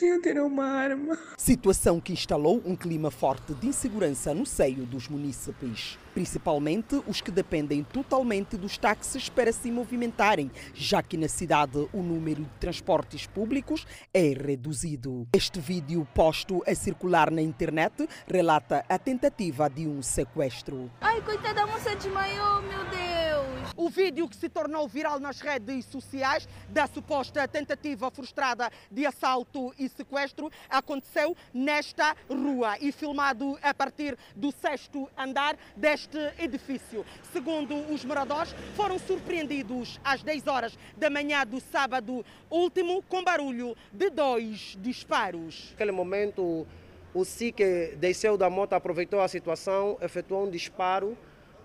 [0.00, 1.18] Eu ter uma arma.
[1.36, 5.98] Situação que instalou um clima forte de insegurança no seio dos munícipes.
[6.14, 12.02] Principalmente os que dependem totalmente dos táxis para se movimentarem, já que na cidade o
[12.02, 15.28] número de transportes públicos é reduzido.
[15.34, 20.90] Este vídeo posto a circular na internet relata a tentativa de um sequestro.
[21.02, 23.31] Ai, coitada da moça desmaiou, meu Deus!
[23.76, 29.72] O vídeo que se tornou viral nas redes sociais da suposta tentativa frustrada de assalto
[29.78, 37.04] e sequestro aconteceu nesta rua e filmado a partir do sexto andar deste edifício.
[37.32, 43.76] Segundo os moradores, foram surpreendidos às 10 horas da manhã do sábado último com barulho
[43.92, 45.70] de dois disparos.
[45.70, 46.66] Naquele momento,
[47.14, 51.16] o SIC desceu da moto, aproveitou a situação, efetuou um disparo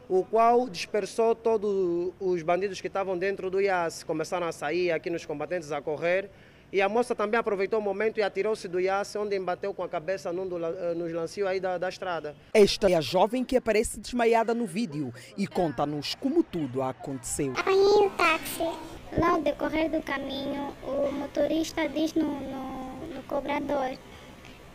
[0.10, 4.04] o qual dispersou todos os bandidos que estavam dentro do IAS.
[4.04, 6.30] Começaram a sair aqui nos combatentes a correr.
[6.72, 9.88] E a moça também aproveitou o momento e atirou-se do IAS, onde embateu com a
[9.88, 12.36] cabeça num do, nos lancios aí da, da estrada.
[12.54, 17.54] Esta é a jovem que aparece desmaiada no vídeo e conta-nos como tudo aconteceu.
[17.58, 18.64] Apanhei o táxi.
[19.18, 23.98] Lá ao decorrer do caminho, o motorista diz no, no, no cobrador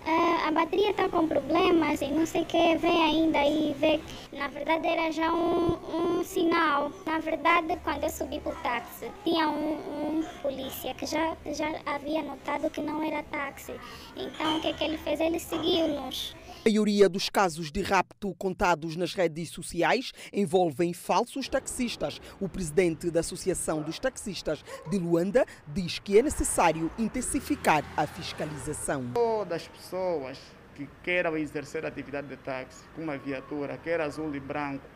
[0.04, 4.00] Uh, a bateria está com problemas e não sei o que, vê ainda e vê
[4.32, 6.90] na verdade era já um, um sinal.
[7.06, 11.68] Na verdade, quando eu subi para o táxi, tinha um, um, polícia que já, já
[11.86, 13.74] havia notado que não era táxi.
[14.16, 15.20] Então o que, que ele fez?
[15.20, 16.34] Ele seguiu-nos.
[16.64, 22.20] A maioria dos casos de rapto contados nas redes sociais envolvem falsos taxistas.
[22.40, 29.10] O presidente da Associação dos Taxistas de Luanda diz que é necessário intensificar a fiscalização.
[29.12, 30.38] Todas as pessoas
[30.76, 34.86] que queiram exercer atividade de táxi com uma viatura, quer azul e branco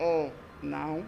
[0.00, 1.06] ou não,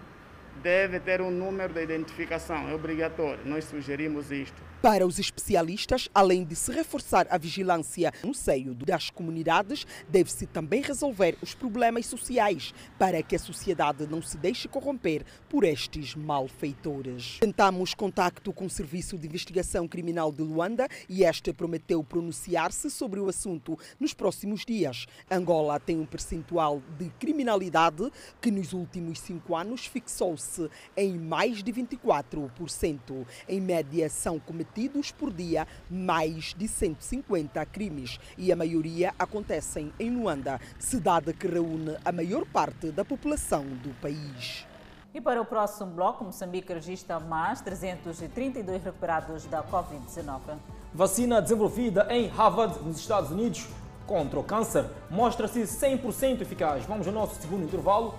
[0.62, 3.44] deve ter um número de identificação, é obrigatório.
[3.44, 4.67] Nós sugerimos isto.
[4.80, 10.80] Para os especialistas, além de se reforçar a vigilância no seio das comunidades, deve-se também
[10.80, 17.38] resolver os problemas sociais para que a sociedade não se deixe corromper por estes malfeitores.
[17.40, 23.18] Tentamos contacto com o Serviço de Investigação Criminal de Luanda e este prometeu pronunciar-se sobre
[23.18, 25.06] o assunto nos próximos dias.
[25.28, 28.08] Angola tem um percentual de criminalidade
[28.40, 33.26] que nos últimos cinco anos fixou-se em mais de 24%.
[33.48, 39.92] Em média, são cometidos cometidos por dia mais de 150 crimes e a maioria acontecem
[39.98, 44.66] em Luanda, cidade que reúne a maior parte da população do país.
[45.14, 50.58] E para o próximo bloco, Moçambique registra mais 332 recuperados da Covid-19.
[50.92, 53.66] Vacina desenvolvida em Harvard, nos Estados Unidos,
[54.06, 56.84] contra o câncer, mostra-se 100% eficaz.
[56.84, 58.14] Vamos ao nosso segundo intervalo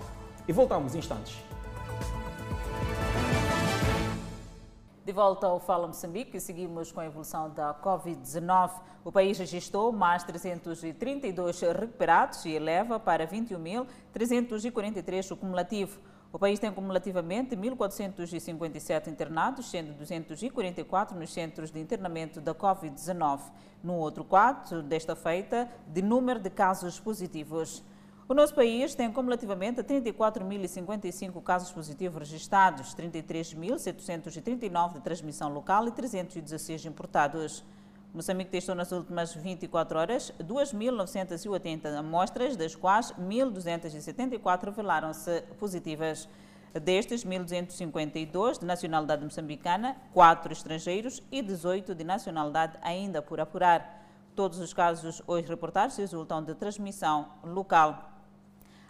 [0.46, 1.36] e voltamos em instantes.
[5.02, 8.70] De volta ao Fala Moçambique, seguimos com a evolução da Covid-19.
[9.02, 15.98] O país registrou mais 332 recuperados e eleva para 21.343 o cumulativo.
[16.30, 23.40] O país tem cumulativamente 1.457 internados, sendo 244 nos centros de internamento da Covid-19.
[23.82, 27.82] No outro quadro desta feita, de número de casos positivos.
[28.30, 36.86] O nosso país tem cumulativamente 34.055 casos positivos registrados, 33.739 de transmissão local e 316
[36.86, 37.64] importados.
[38.14, 46.28] Moçambique testou nas últimas 24 horas 2.980 amostras, das quais 1.274 revelaram-se positivas.
[46.72, 54.06] Destes, 1.252 de nacionalidade moçambicana, 4 estrangeiros e 18 de nacionalidade ainda por apurar.
[54.36, 58.09] Todos os casos hoje reportados resultam de transmissão local.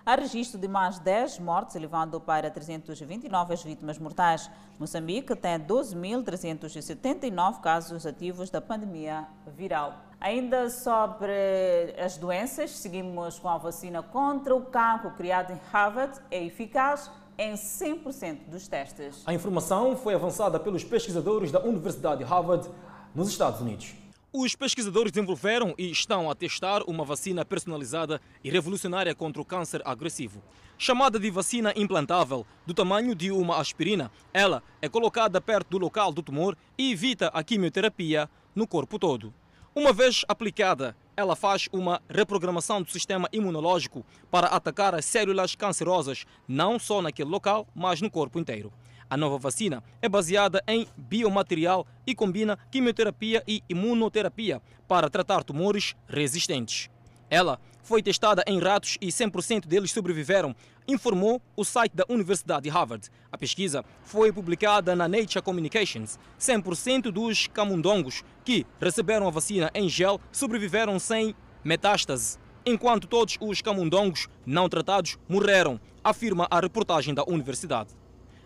[0.04, 4.50] Há registro de mais 10 mortes, elevando para 329 as vítimas mortais.
[4.78, 9.94] Moçambique tem 12.379 casos ativos da pandemia viral.
[10.18, 16.42] Ainda sobre as doenças, seguimos com a vacina contra o cancro criada em Harvard, é
[16.44, 19.22] eficaz em 100% dos testes.
[19.26, 22.66] A informação foi avançada pelos pesquisadores da Universidade de Harvard,
[23.14, 23.94] nos Estados Unidos.
[24.32, 29.82] Os pesquisadores desenvolveram e estão a testar uma vacina personalizada e revolucionária contra o câncer
[29.84, 30.40] agressivo.
[30.78, 36.12] Chamada de vacina implantável, do tamanho de uma aspirina, ela é colocada perto do local
[36.12, 39.34] do tumor e evita a quimioterapia no corpo todo.
[39.74, 46.24] Uma vez aplicada, ela faz uma reprogramação do sistema imunológico para atacar as células cancerosas,
[46.46, 48.72] não só naquele local, mas no corpo inteiro.
[49.10, 55.96] A nova vacina é baseada em biomaterial e combina quimioterapia e imunoterapia para tratar tumores
[56.06, 56.88] resistentes.
[57.28, 60.54] Ela foi testada em ratos e 100% deles sobreviveram,
[60.86, 63.08] informou o site da Universidade de Harvard.
[63.32, 66.16] A pesquisa foi publicada na Nature Communications.
[66.38, 71.34] 100% dos camundongos que receberam a vacina em gel sobreviveram sem
[71.64, 77.99] metástase, enquanto todos os camundongos não tratados morreram, afirma a reportagem da universidade.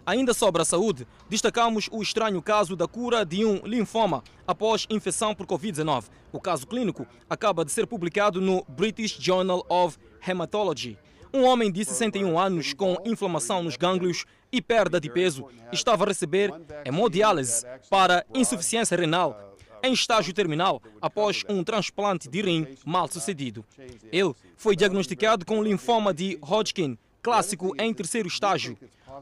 [0.07, 5.35] Ainda sobre a saúde, destacamos o estranho caso da cura de um linfoma após infecção
[5.35, 6.05] por Covid-19.
[6.31, 9.97] O caso clínico acaba de ser publicado no British Journal of
[10.27, 10.99] Hematology.
[11.33, 16.09] Um homem de 61 anos com inflamação nos gânglios e perda de peso estava a
[16.09, 16.53] receber
[16.85, 23.65] hemodiálise para insuficiência renal em estágio terminal após um transplante de rim mal sucedido.
[24.11, 28.77] Ele foi diagnosticado com linfoma de Hodgkin, clássico em terceiro estágio.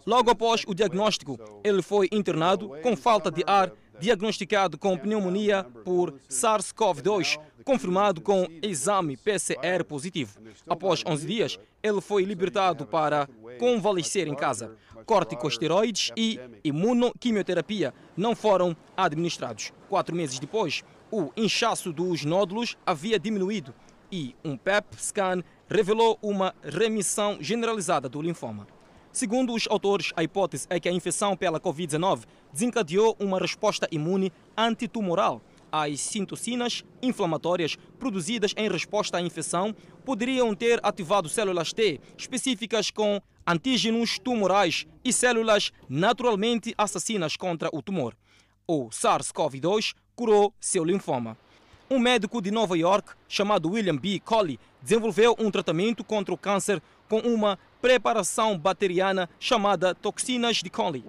[0.04, 6.12] Logo após o diagnóstico, ele foi internado com falta de ar, diagnosticado com pneumonia por
[6.28, 10.40] SARS-CoV-2, confirmado com exame PCR positivo.
[10.68, 13.28] Após 11 dias, ele foi libertado para
[13.60, 14.76] convalescer em casa.
[15.06, 19.72] Corticosteroides e imunoquimioterapia não foram administrados.
[19.88, 23.72] Quatro meses depois, o inchaço dos nódulos havia diminuído
[24.12, 28.68] e um PET scan revelou uma remissão generalizada do linfoma.
[29.10, 34.30] Segundo os autores, a hipótese é que a infecção pela Covid-19 desencadeou uma resposta imune
[34.56, 35.40] antitumoral.
[35.70, 43.20] As citocinas inflamatórias produzidas em resposta à infecção poderiam ter ativado células T específicas com
[43.46, 48.14] antígenos tumorais e células naturalmente assassinas contra o tumor.
[48.66, 51.36] O SARS-CoV-2 curou seu linfoma.
[51.92, 54.18] Um médico de Nova York, chamado William B.
[54.18, 61.04] Colley, desenvolveu um tratamento contra o câncer com uma preparação bacteriana chamada toxinas de Colley.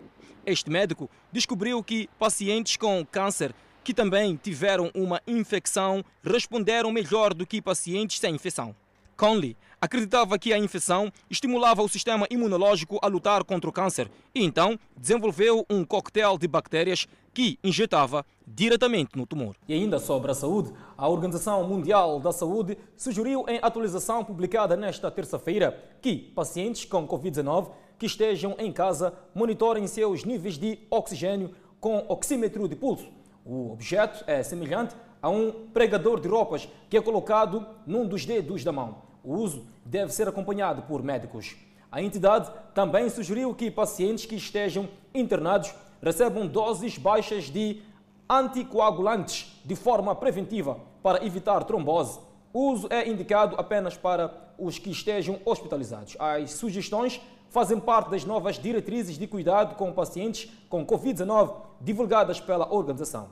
[0.46, 7.48] Este médico descobriu que pacientes com câncer que também tiveram uma infecção responderam melhor do
[7.48, 8.76] que pacientes sem infecção.
[9.16, 14.44] Conley acreditava que a infecção estimulava o sistema imunológico a lutar contra o câncer e
[14.44, 19.56] então desenvolveu um coquetel de bactérias que injetava diretamente no tumor.
[19.68, 25.10] E ainda sobre a saúde, a Organização Mundial da Saúde sugeriu em atualização publicada nesta
[25.10, 32.06] terça-feira que pacientes com Covid-19 que estejam em casa monitorem seus níveis de oxigênio com
[32.08, 33.08] oxímetro de pulso.
[33.46, 38.64] O objeto é semelhante a um pregador de roupas que é colocado num dos dedos
[38.64, 38.98] da mão.
[39.24, 41.56] O uso deve ser acompanhado por médicos.
[41.90, 45.74] A entidade também sugeriu que pacientes que estejam internados
[46.04, 47.82] recebam doses baixas de
[48.30, 52.20] anticoagulantes de forma preventiva para evitar trombose.
[52.52, 56.16] O uso é indicado apenas para os que estejam hospitalizados.
[56.20, 62.72] As sugestões fazem parte das novas diretrizes de cuidado com pacientes com Covid-19 divulgadas pela
[62.72, 63.30] organização.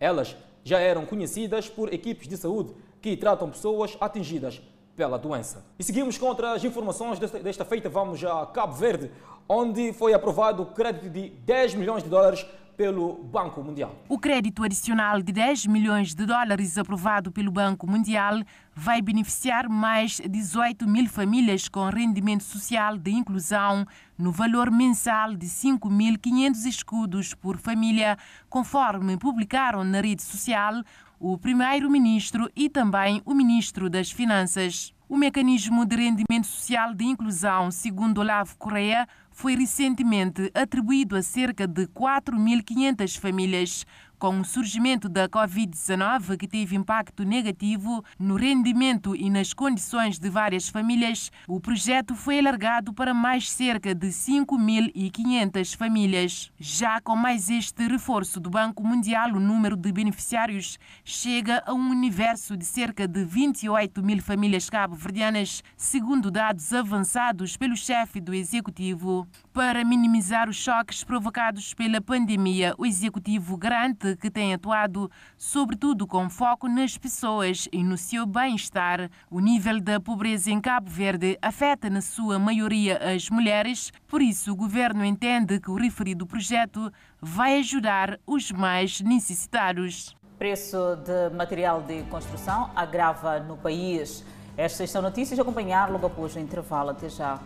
[0.00, 4.62] Elas já eram conhecidas por equipes de saúde que tratam pessoas atingidas
[4.96, 5.64] pela doença.
[5.78, 7.88] E seguimos com outras informações desta, desta feita.
[7.88, 9.10] Vamos a Cabo Verde,
[9.48, 13.94] onde foi aprovado o crédito de 10 milhões de dólares pelo Banco Mundial.
[14.08, 18.40] O crédito adicional de 10 milhões de dólares aprovado pelo Banco Mundial
[18.74, 23.86] vai beneficiar mais 18 mil famílias com rendimento social de inclusão
[24.18, 28.16] no valor mensal de 5.500 escudos por família,
[28.48, 30.82] conforme publicaram na rede social
[31.18, 34.92] o primeiro-ministro e também o ministro das Finanças.
[35.08, 41.66] O mecanismo de rendimento social de inclusão, segundo Olavo Correia, foi recentemente atribuído a cerca
[41.66, 43.86] de 4.500 famílias.
[44.24, 50.30] Com o surgimento da Covid-19, que teve impacto negativo no rendimento e nas condições de
[50.30, 56.50] várias famílias, o projeto foi alargado para mais cerca de 5.500 famílias.
[56.58, 61.90] Já com mais este reforço do Banco Mundial, o número de beneficiários chega a um
[61.90, 69.28] universo de cerca de 28 mil famílias cabo-verdianas, segundo dados avançados pelo chefe do executivo.
[69.52, 76.28] Para minimizar os choques provocados pela pandemia, o executivo garante que tem atuado sobretudo com
[76.28, 79.10] foco nas pessoas e no seu bem-estar.
[79.30, 84.52] O nível da pobreza em Cabo Verde afeta na sua maioria as mulheres, por isso
[84.52, 90.14] o governo entende que o referido projeto vai ajudar os mais necessitados.
[90.38, 94.24] Preço de material de construção agrava no país.
[94.56, 96.90] Estas são notícias a acompanhar logo após o intervalo.
[96.90, 97.40] Até já.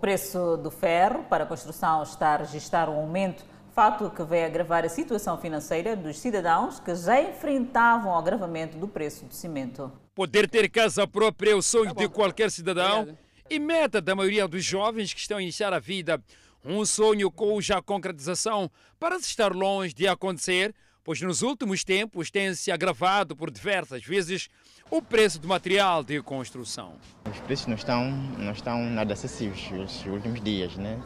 [0.00, 3.44] Preço do ferro para a construção está a registrar um aumento,
[3.74, 8.88] fato que vai agravar a situação financeira dos cidadãos que já enfrentavam o agravamento do
[8.88, 9.92] preço do cimento.
[10.14, 13.16] Poder ter casa própria é o sonho de qualquer cidadão
[13.48, 16.22] e meta da maioria dos jovens que estão a iniciar a vida.
[16.64, 20.74] Um sonho cuja concretização parece estar longe de acontecer,
[21.04, 24.48] pois nos últimos tempos tem se agravado por diversas vezes
[24.90, 26.92] o preço do material de construção.
[27.30, 30.98] Os preços não estão, não estão nada acessíveis nos últimos dias, né?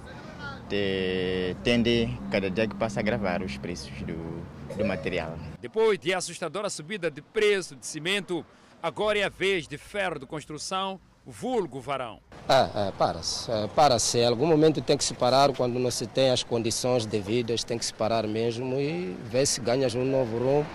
[0.68, 5.38] De, tende cada dia que passa a agravar os preços do, do material.
[5.60, 8.44] Depois de assustadora subida de preço de cimento,
[8.82, 12.20] agora é a vez de ferro de construção, vulgo varão.
[12.48, 13.50] É, é, para-se.
[13.50, 14.18] É, para-se.
[14.18, 17.76] Em algum momento tem que se parar quando não se tem as condições devidas, tem
[17.76, 20.66] que se parar mesmo e ver se ganhas um novo rumo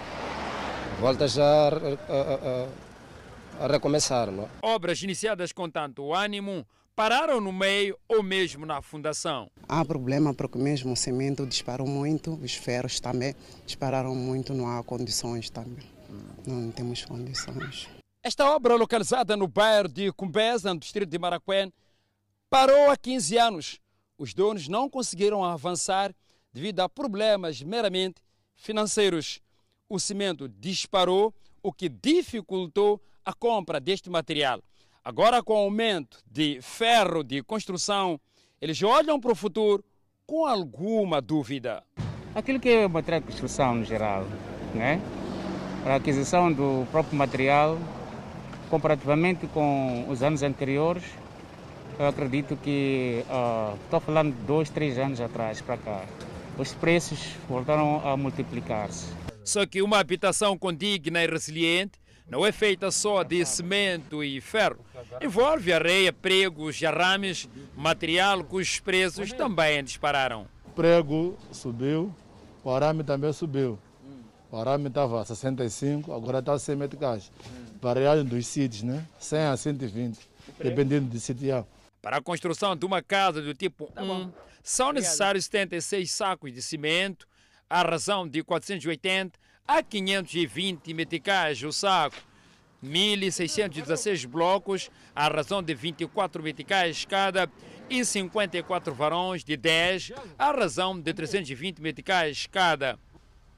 [0.99, 2.67] volta já a, a
[3.67, 4.31] recomeçar.
[4.31, 4.49] Não?
[4.61, 9.49] Obras iniciadas com tanto ânimo pararam no meio ou mesmo na fundação.
[9.67, 13.33] Há problema porque mesmo o cimento disparou muito, os ferros também
[13.65, 15.87] dispararam muito, não há condições também.
[16.45, 17.87] Não temos condições.
[18.21, 21.71] Esta obra, localizada no bairro de Cumbeza, no distrito de Maracuén,
[22.49, 23.79] parou há 15 anos.
[24.17, 26.13] Os donos não conseguiram avançar
[26.51, 28.21] devido a problemas meramente
[28.55, 29.39] financeiros.
[29.87, 31.33] O cimento disparou,
[31.63, 34.59] o que dificultou a compra deste material.
[35.05, 38.19] Agora, com o aumento de ferro de construção,
[38.59, 39.83] eles olham para o futuro
[40.25, 41.83] com alguma dúvida.
[42.33, 44.25] Aquilo que é o material de construção no geral,
[44.73, 44.99] né?
[45.85, 47.77] a aquisição do próprio material,
[48.69, 51.03] comparativamente com os anos anteriores,
[51.99, 56.03] eu acredito que, uh, estou falando de dois, três anos atrás para cá,
[56.57, 59.13] os preços voltaram a multiplicar-se.
[59.43, 61.99] Só que uma habitação condigna e resiliente
[62.29, 64.77] não é feita só de cimento e ferro.
[65.21, 70.47] Envolve areia, pregos e arrames, material cujos preços também dispararam.
[70.65, 72.13] O prego subiu,
[72.63, 73.79] o arame também subiu.
[74.51, 77.31] O arame estava a 65, agora está a 100 meticais.
[77.81, 79.05] Variagem dos sítios, né?
[79.19, 80.19] 100 a 120,
[80.61, 81.65] dependendo do sítio.
[82.01, 84.31] Para a construção de uma casa do tipo 1,
[84.63, 87.27] são necessários 76 sacos de cimento,
[87.69, 89.38] à razão de 480
[89.69, 92.17] a 520 meticais o saco.
[92.83, 97.51] 1.616 blocos, à razão de 24 meticais cada,
[97.87, 102.97] e 54 varões de 10, à razão de 320 meticais cada.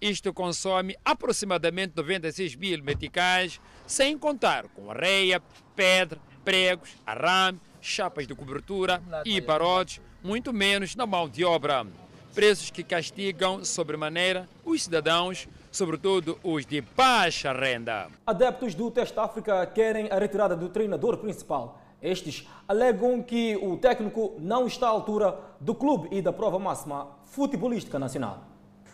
[0.02, 5.42] Isto consome aproximadamente 96 mil meticais, sem contar com areia,
[5.78, 11.86] pedra, pregos, arame, chapas de cobertura e barotes, muito menos na mão de obra.
[12.34, 18.10] Preços que castigam sobremaneira os cidadãos sobretudo os de baixa renda.
[18.28, 21.82] Adeptos do Teste África querem a retirada do treinador principal.
[22.02, 27.08] Estes alegam que o técnico não está à altura do clube e da prova máxima
[27.26, 28.44] futebolística nacional.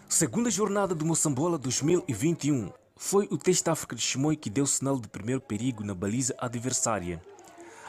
[0.07, 2.69] Segunda jornada do Moçambola 2021.
[2.95, 7.21] Foi o Teste África de Chimoio que deu sinal de primeiro perigo na baliza adversária.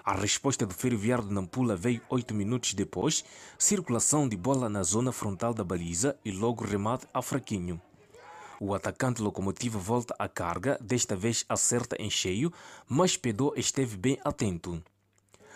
[0.04, 3.24] A resposta do ferroviário de Nampula veio oito minutos depois,
[3.58, 7.80] circulação de bola na zona frontal da baliza e logo remate a fraquinho.
[8.60, 12.52] O atacante locomotivo volta à carga, desta vez acerta em cheio,
[12.88, 14.82] mas Pedro esteve bem atento.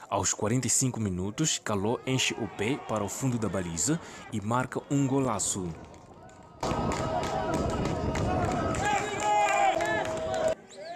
[0.09, 4.01] Aos 45 minutos, Caló enche o pé para o fundo da baliza
[4.33, 5.69] e marca um golaço.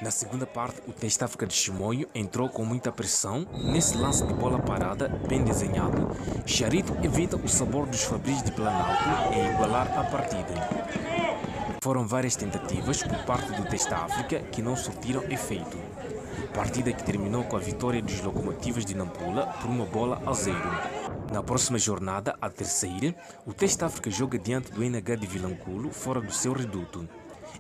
[0.01, 3.47] Na segunda parte, o teste África de Chimoio entrou com muita pressão.
[3.53, 6.09] Nesse lance de bola parada, bem desenhado,
[6.47, 9.03] Charito evita o sabor dos Fabris de Planalto
[9.35, 11.16] e igualar a partida.
[11.87, 15.79] Foram várias tentativas por parte do Teste África que não surtiram efeito.
[16.53, 20.69] Partida que terminou com a vitória dos locomotivos de Nampula por uma bola a zero.
[21.33, 23.15] Na próxima jornada, a terceira,
[23.47, 27.09] o Teste África joga diante do NH de Vilanculo, fora do seu reduto,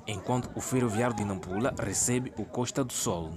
[0.09, 3.31] enquanto o Ferroviário de Nampula recebe o Costa do Sol.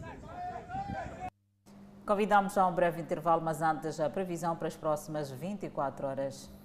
[2.03, 6.58] Convidamos a um breve intervalo, mas antes a previsão para as próximas 24 horas.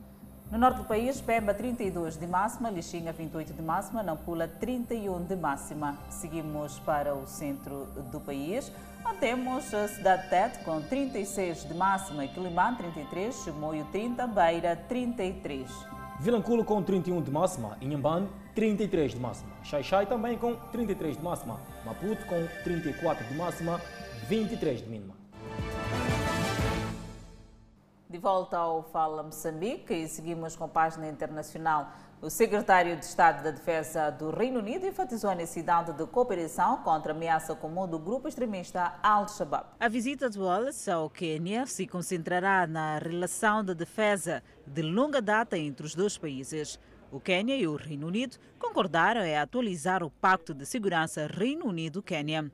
[0.51, 5.36] No norte do país, Pemba 32 de máxima, Lixinga 28 de máxima, Nampula 31 de
[5.36, 5.99] máxima.
[6.11, 8.70] Seguimos para o centro do país,
[9.05, 15.70] onde temos a cidade Tete com 36 de máxima, Quilimã 33, Chimoio 30, Beira 33.
[16.20, 21.59] Vilanculo com 31 de máxima, Inhambane 33 de máxima, Xaixai também com 33 de máxima,
[21.84, 23.80] Maputo com 34 de máxima,
[24.28, 25.14] 23 de mínima.
[28.09, 31.91] De volta ao Fala Moçambique e seguimos com a página internacional.
[32.21, 37.13] O secretário de Estado da Defesa do Reino Unido enfatizou a necessidade de cooperação contra
[37.13, 39.67] a ameaça comum do grupo extremista Al-Shabaab.
[39.81, 45.59] A visita de Wallace ao Quênia se concentrará na relação de defesa de longa data
[45.59, 46.79] entre os dois países.
[47.11, 52.51] O Quênia e o Reino Unido concordaram em atualizar o Pacto de Segurança Reino Unido-Quênia.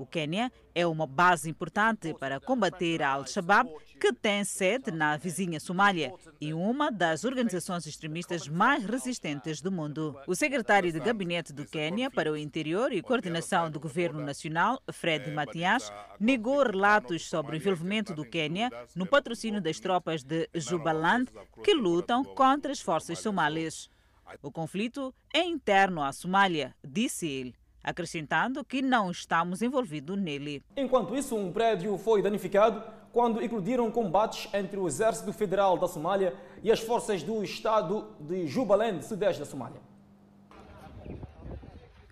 [0.00, 3.68] O Quênia é uma base importante para combater a Al-Shabaab,
[4.00, 10.18] que tem sede na vizinha Somália e uma das organizações extremistas mais resistentes do mundo.
[10.26, 15.30] O secretário de gabinete do Quênia para o Interior e Coordenação do Governo Nacional, Fred
[15.32, 21.30] Matias, negou relatos sobre o envolvimento do Quênia no patrocínio das tropas de Jubaland
[21.62, 23.90] que lutam contra as forças somalis.
[24.40, 30.62] O conflito é interno à Somália, disse ele acrescentando que não estamos envolvidos nele.
[30.76, 36.34] Enquanto isso, um prédio foi danificado quando eclodiram combates entre o Exército Federal da Somália
[36.62, 39.80] e as forças do Estado de Jubaland, sudeste da Somália.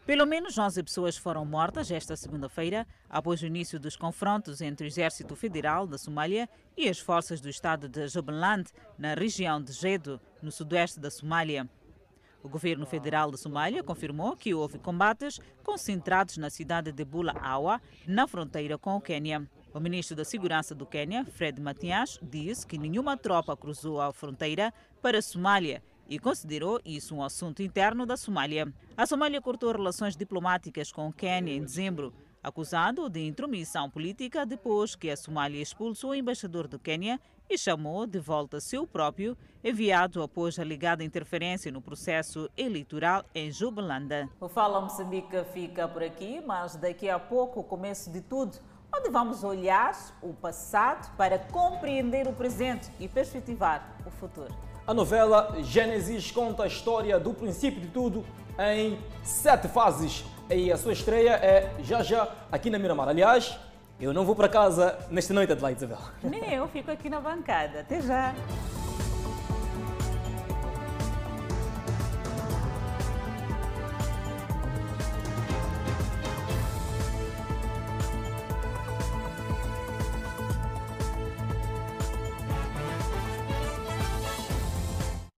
[0.08, 4.88] Pelo menos 11 pessoas foram mortas esta segunda-feira, após o início dos confrontos entre o
[4.88, 10.18] Exército Federal da Somália e as forças do estado de Jubaland, na região de Gedo,
[10.40, 11.68] no sudoeste da Somália.
[12.42, 17.80] O governo federal da Somália confirmou que houve combates concentrados na cidade de Bula Awa,
[18.06, 19.48] na fronteira com o Quênia.
[19.74, 24.72] O ministro da Segurança do Quênia, Fred Matias, disse que nenhuma tropa cruzou a fronteira
[25.02, 28.72] para a Somália e considerou isso um assunto interno da Somália.
[28.96, 34.94] A Somália cortou relações diplomáticas com o Quênia em dezembro, acusado de intromissão política depois
[34.94, 40.22] que a Somália expulsou o embaixador do Quênia e chamou de volta seu próprio, enviado
[40.22, 44.28] após a ligada interferência no processo eleitoral em Jubalanda.
[44.40, 48.58] O Fala Moçambique fica por aqui, mas daqui a pouco o começo de tudo,
[48.94, 54.54] onde vamos olhar o passado para compreender o presente e perspectivar o futuro.
[54.86, 58.24] A novela Gênesis conta a história do princípio de tudo
[58.58, 60.24] em sete fases.
[60.50, 63.06] E a sua estreia é já já aqui na Miramar.
[63.06, 63.58] Aliás,
[64.00, 65.98] eu não vou para casa nesta noite, Adelaide Isabel.
[66.22, 67.80] Nem eu, fico aqui na bancada.
[67.80, 68.34] Até já!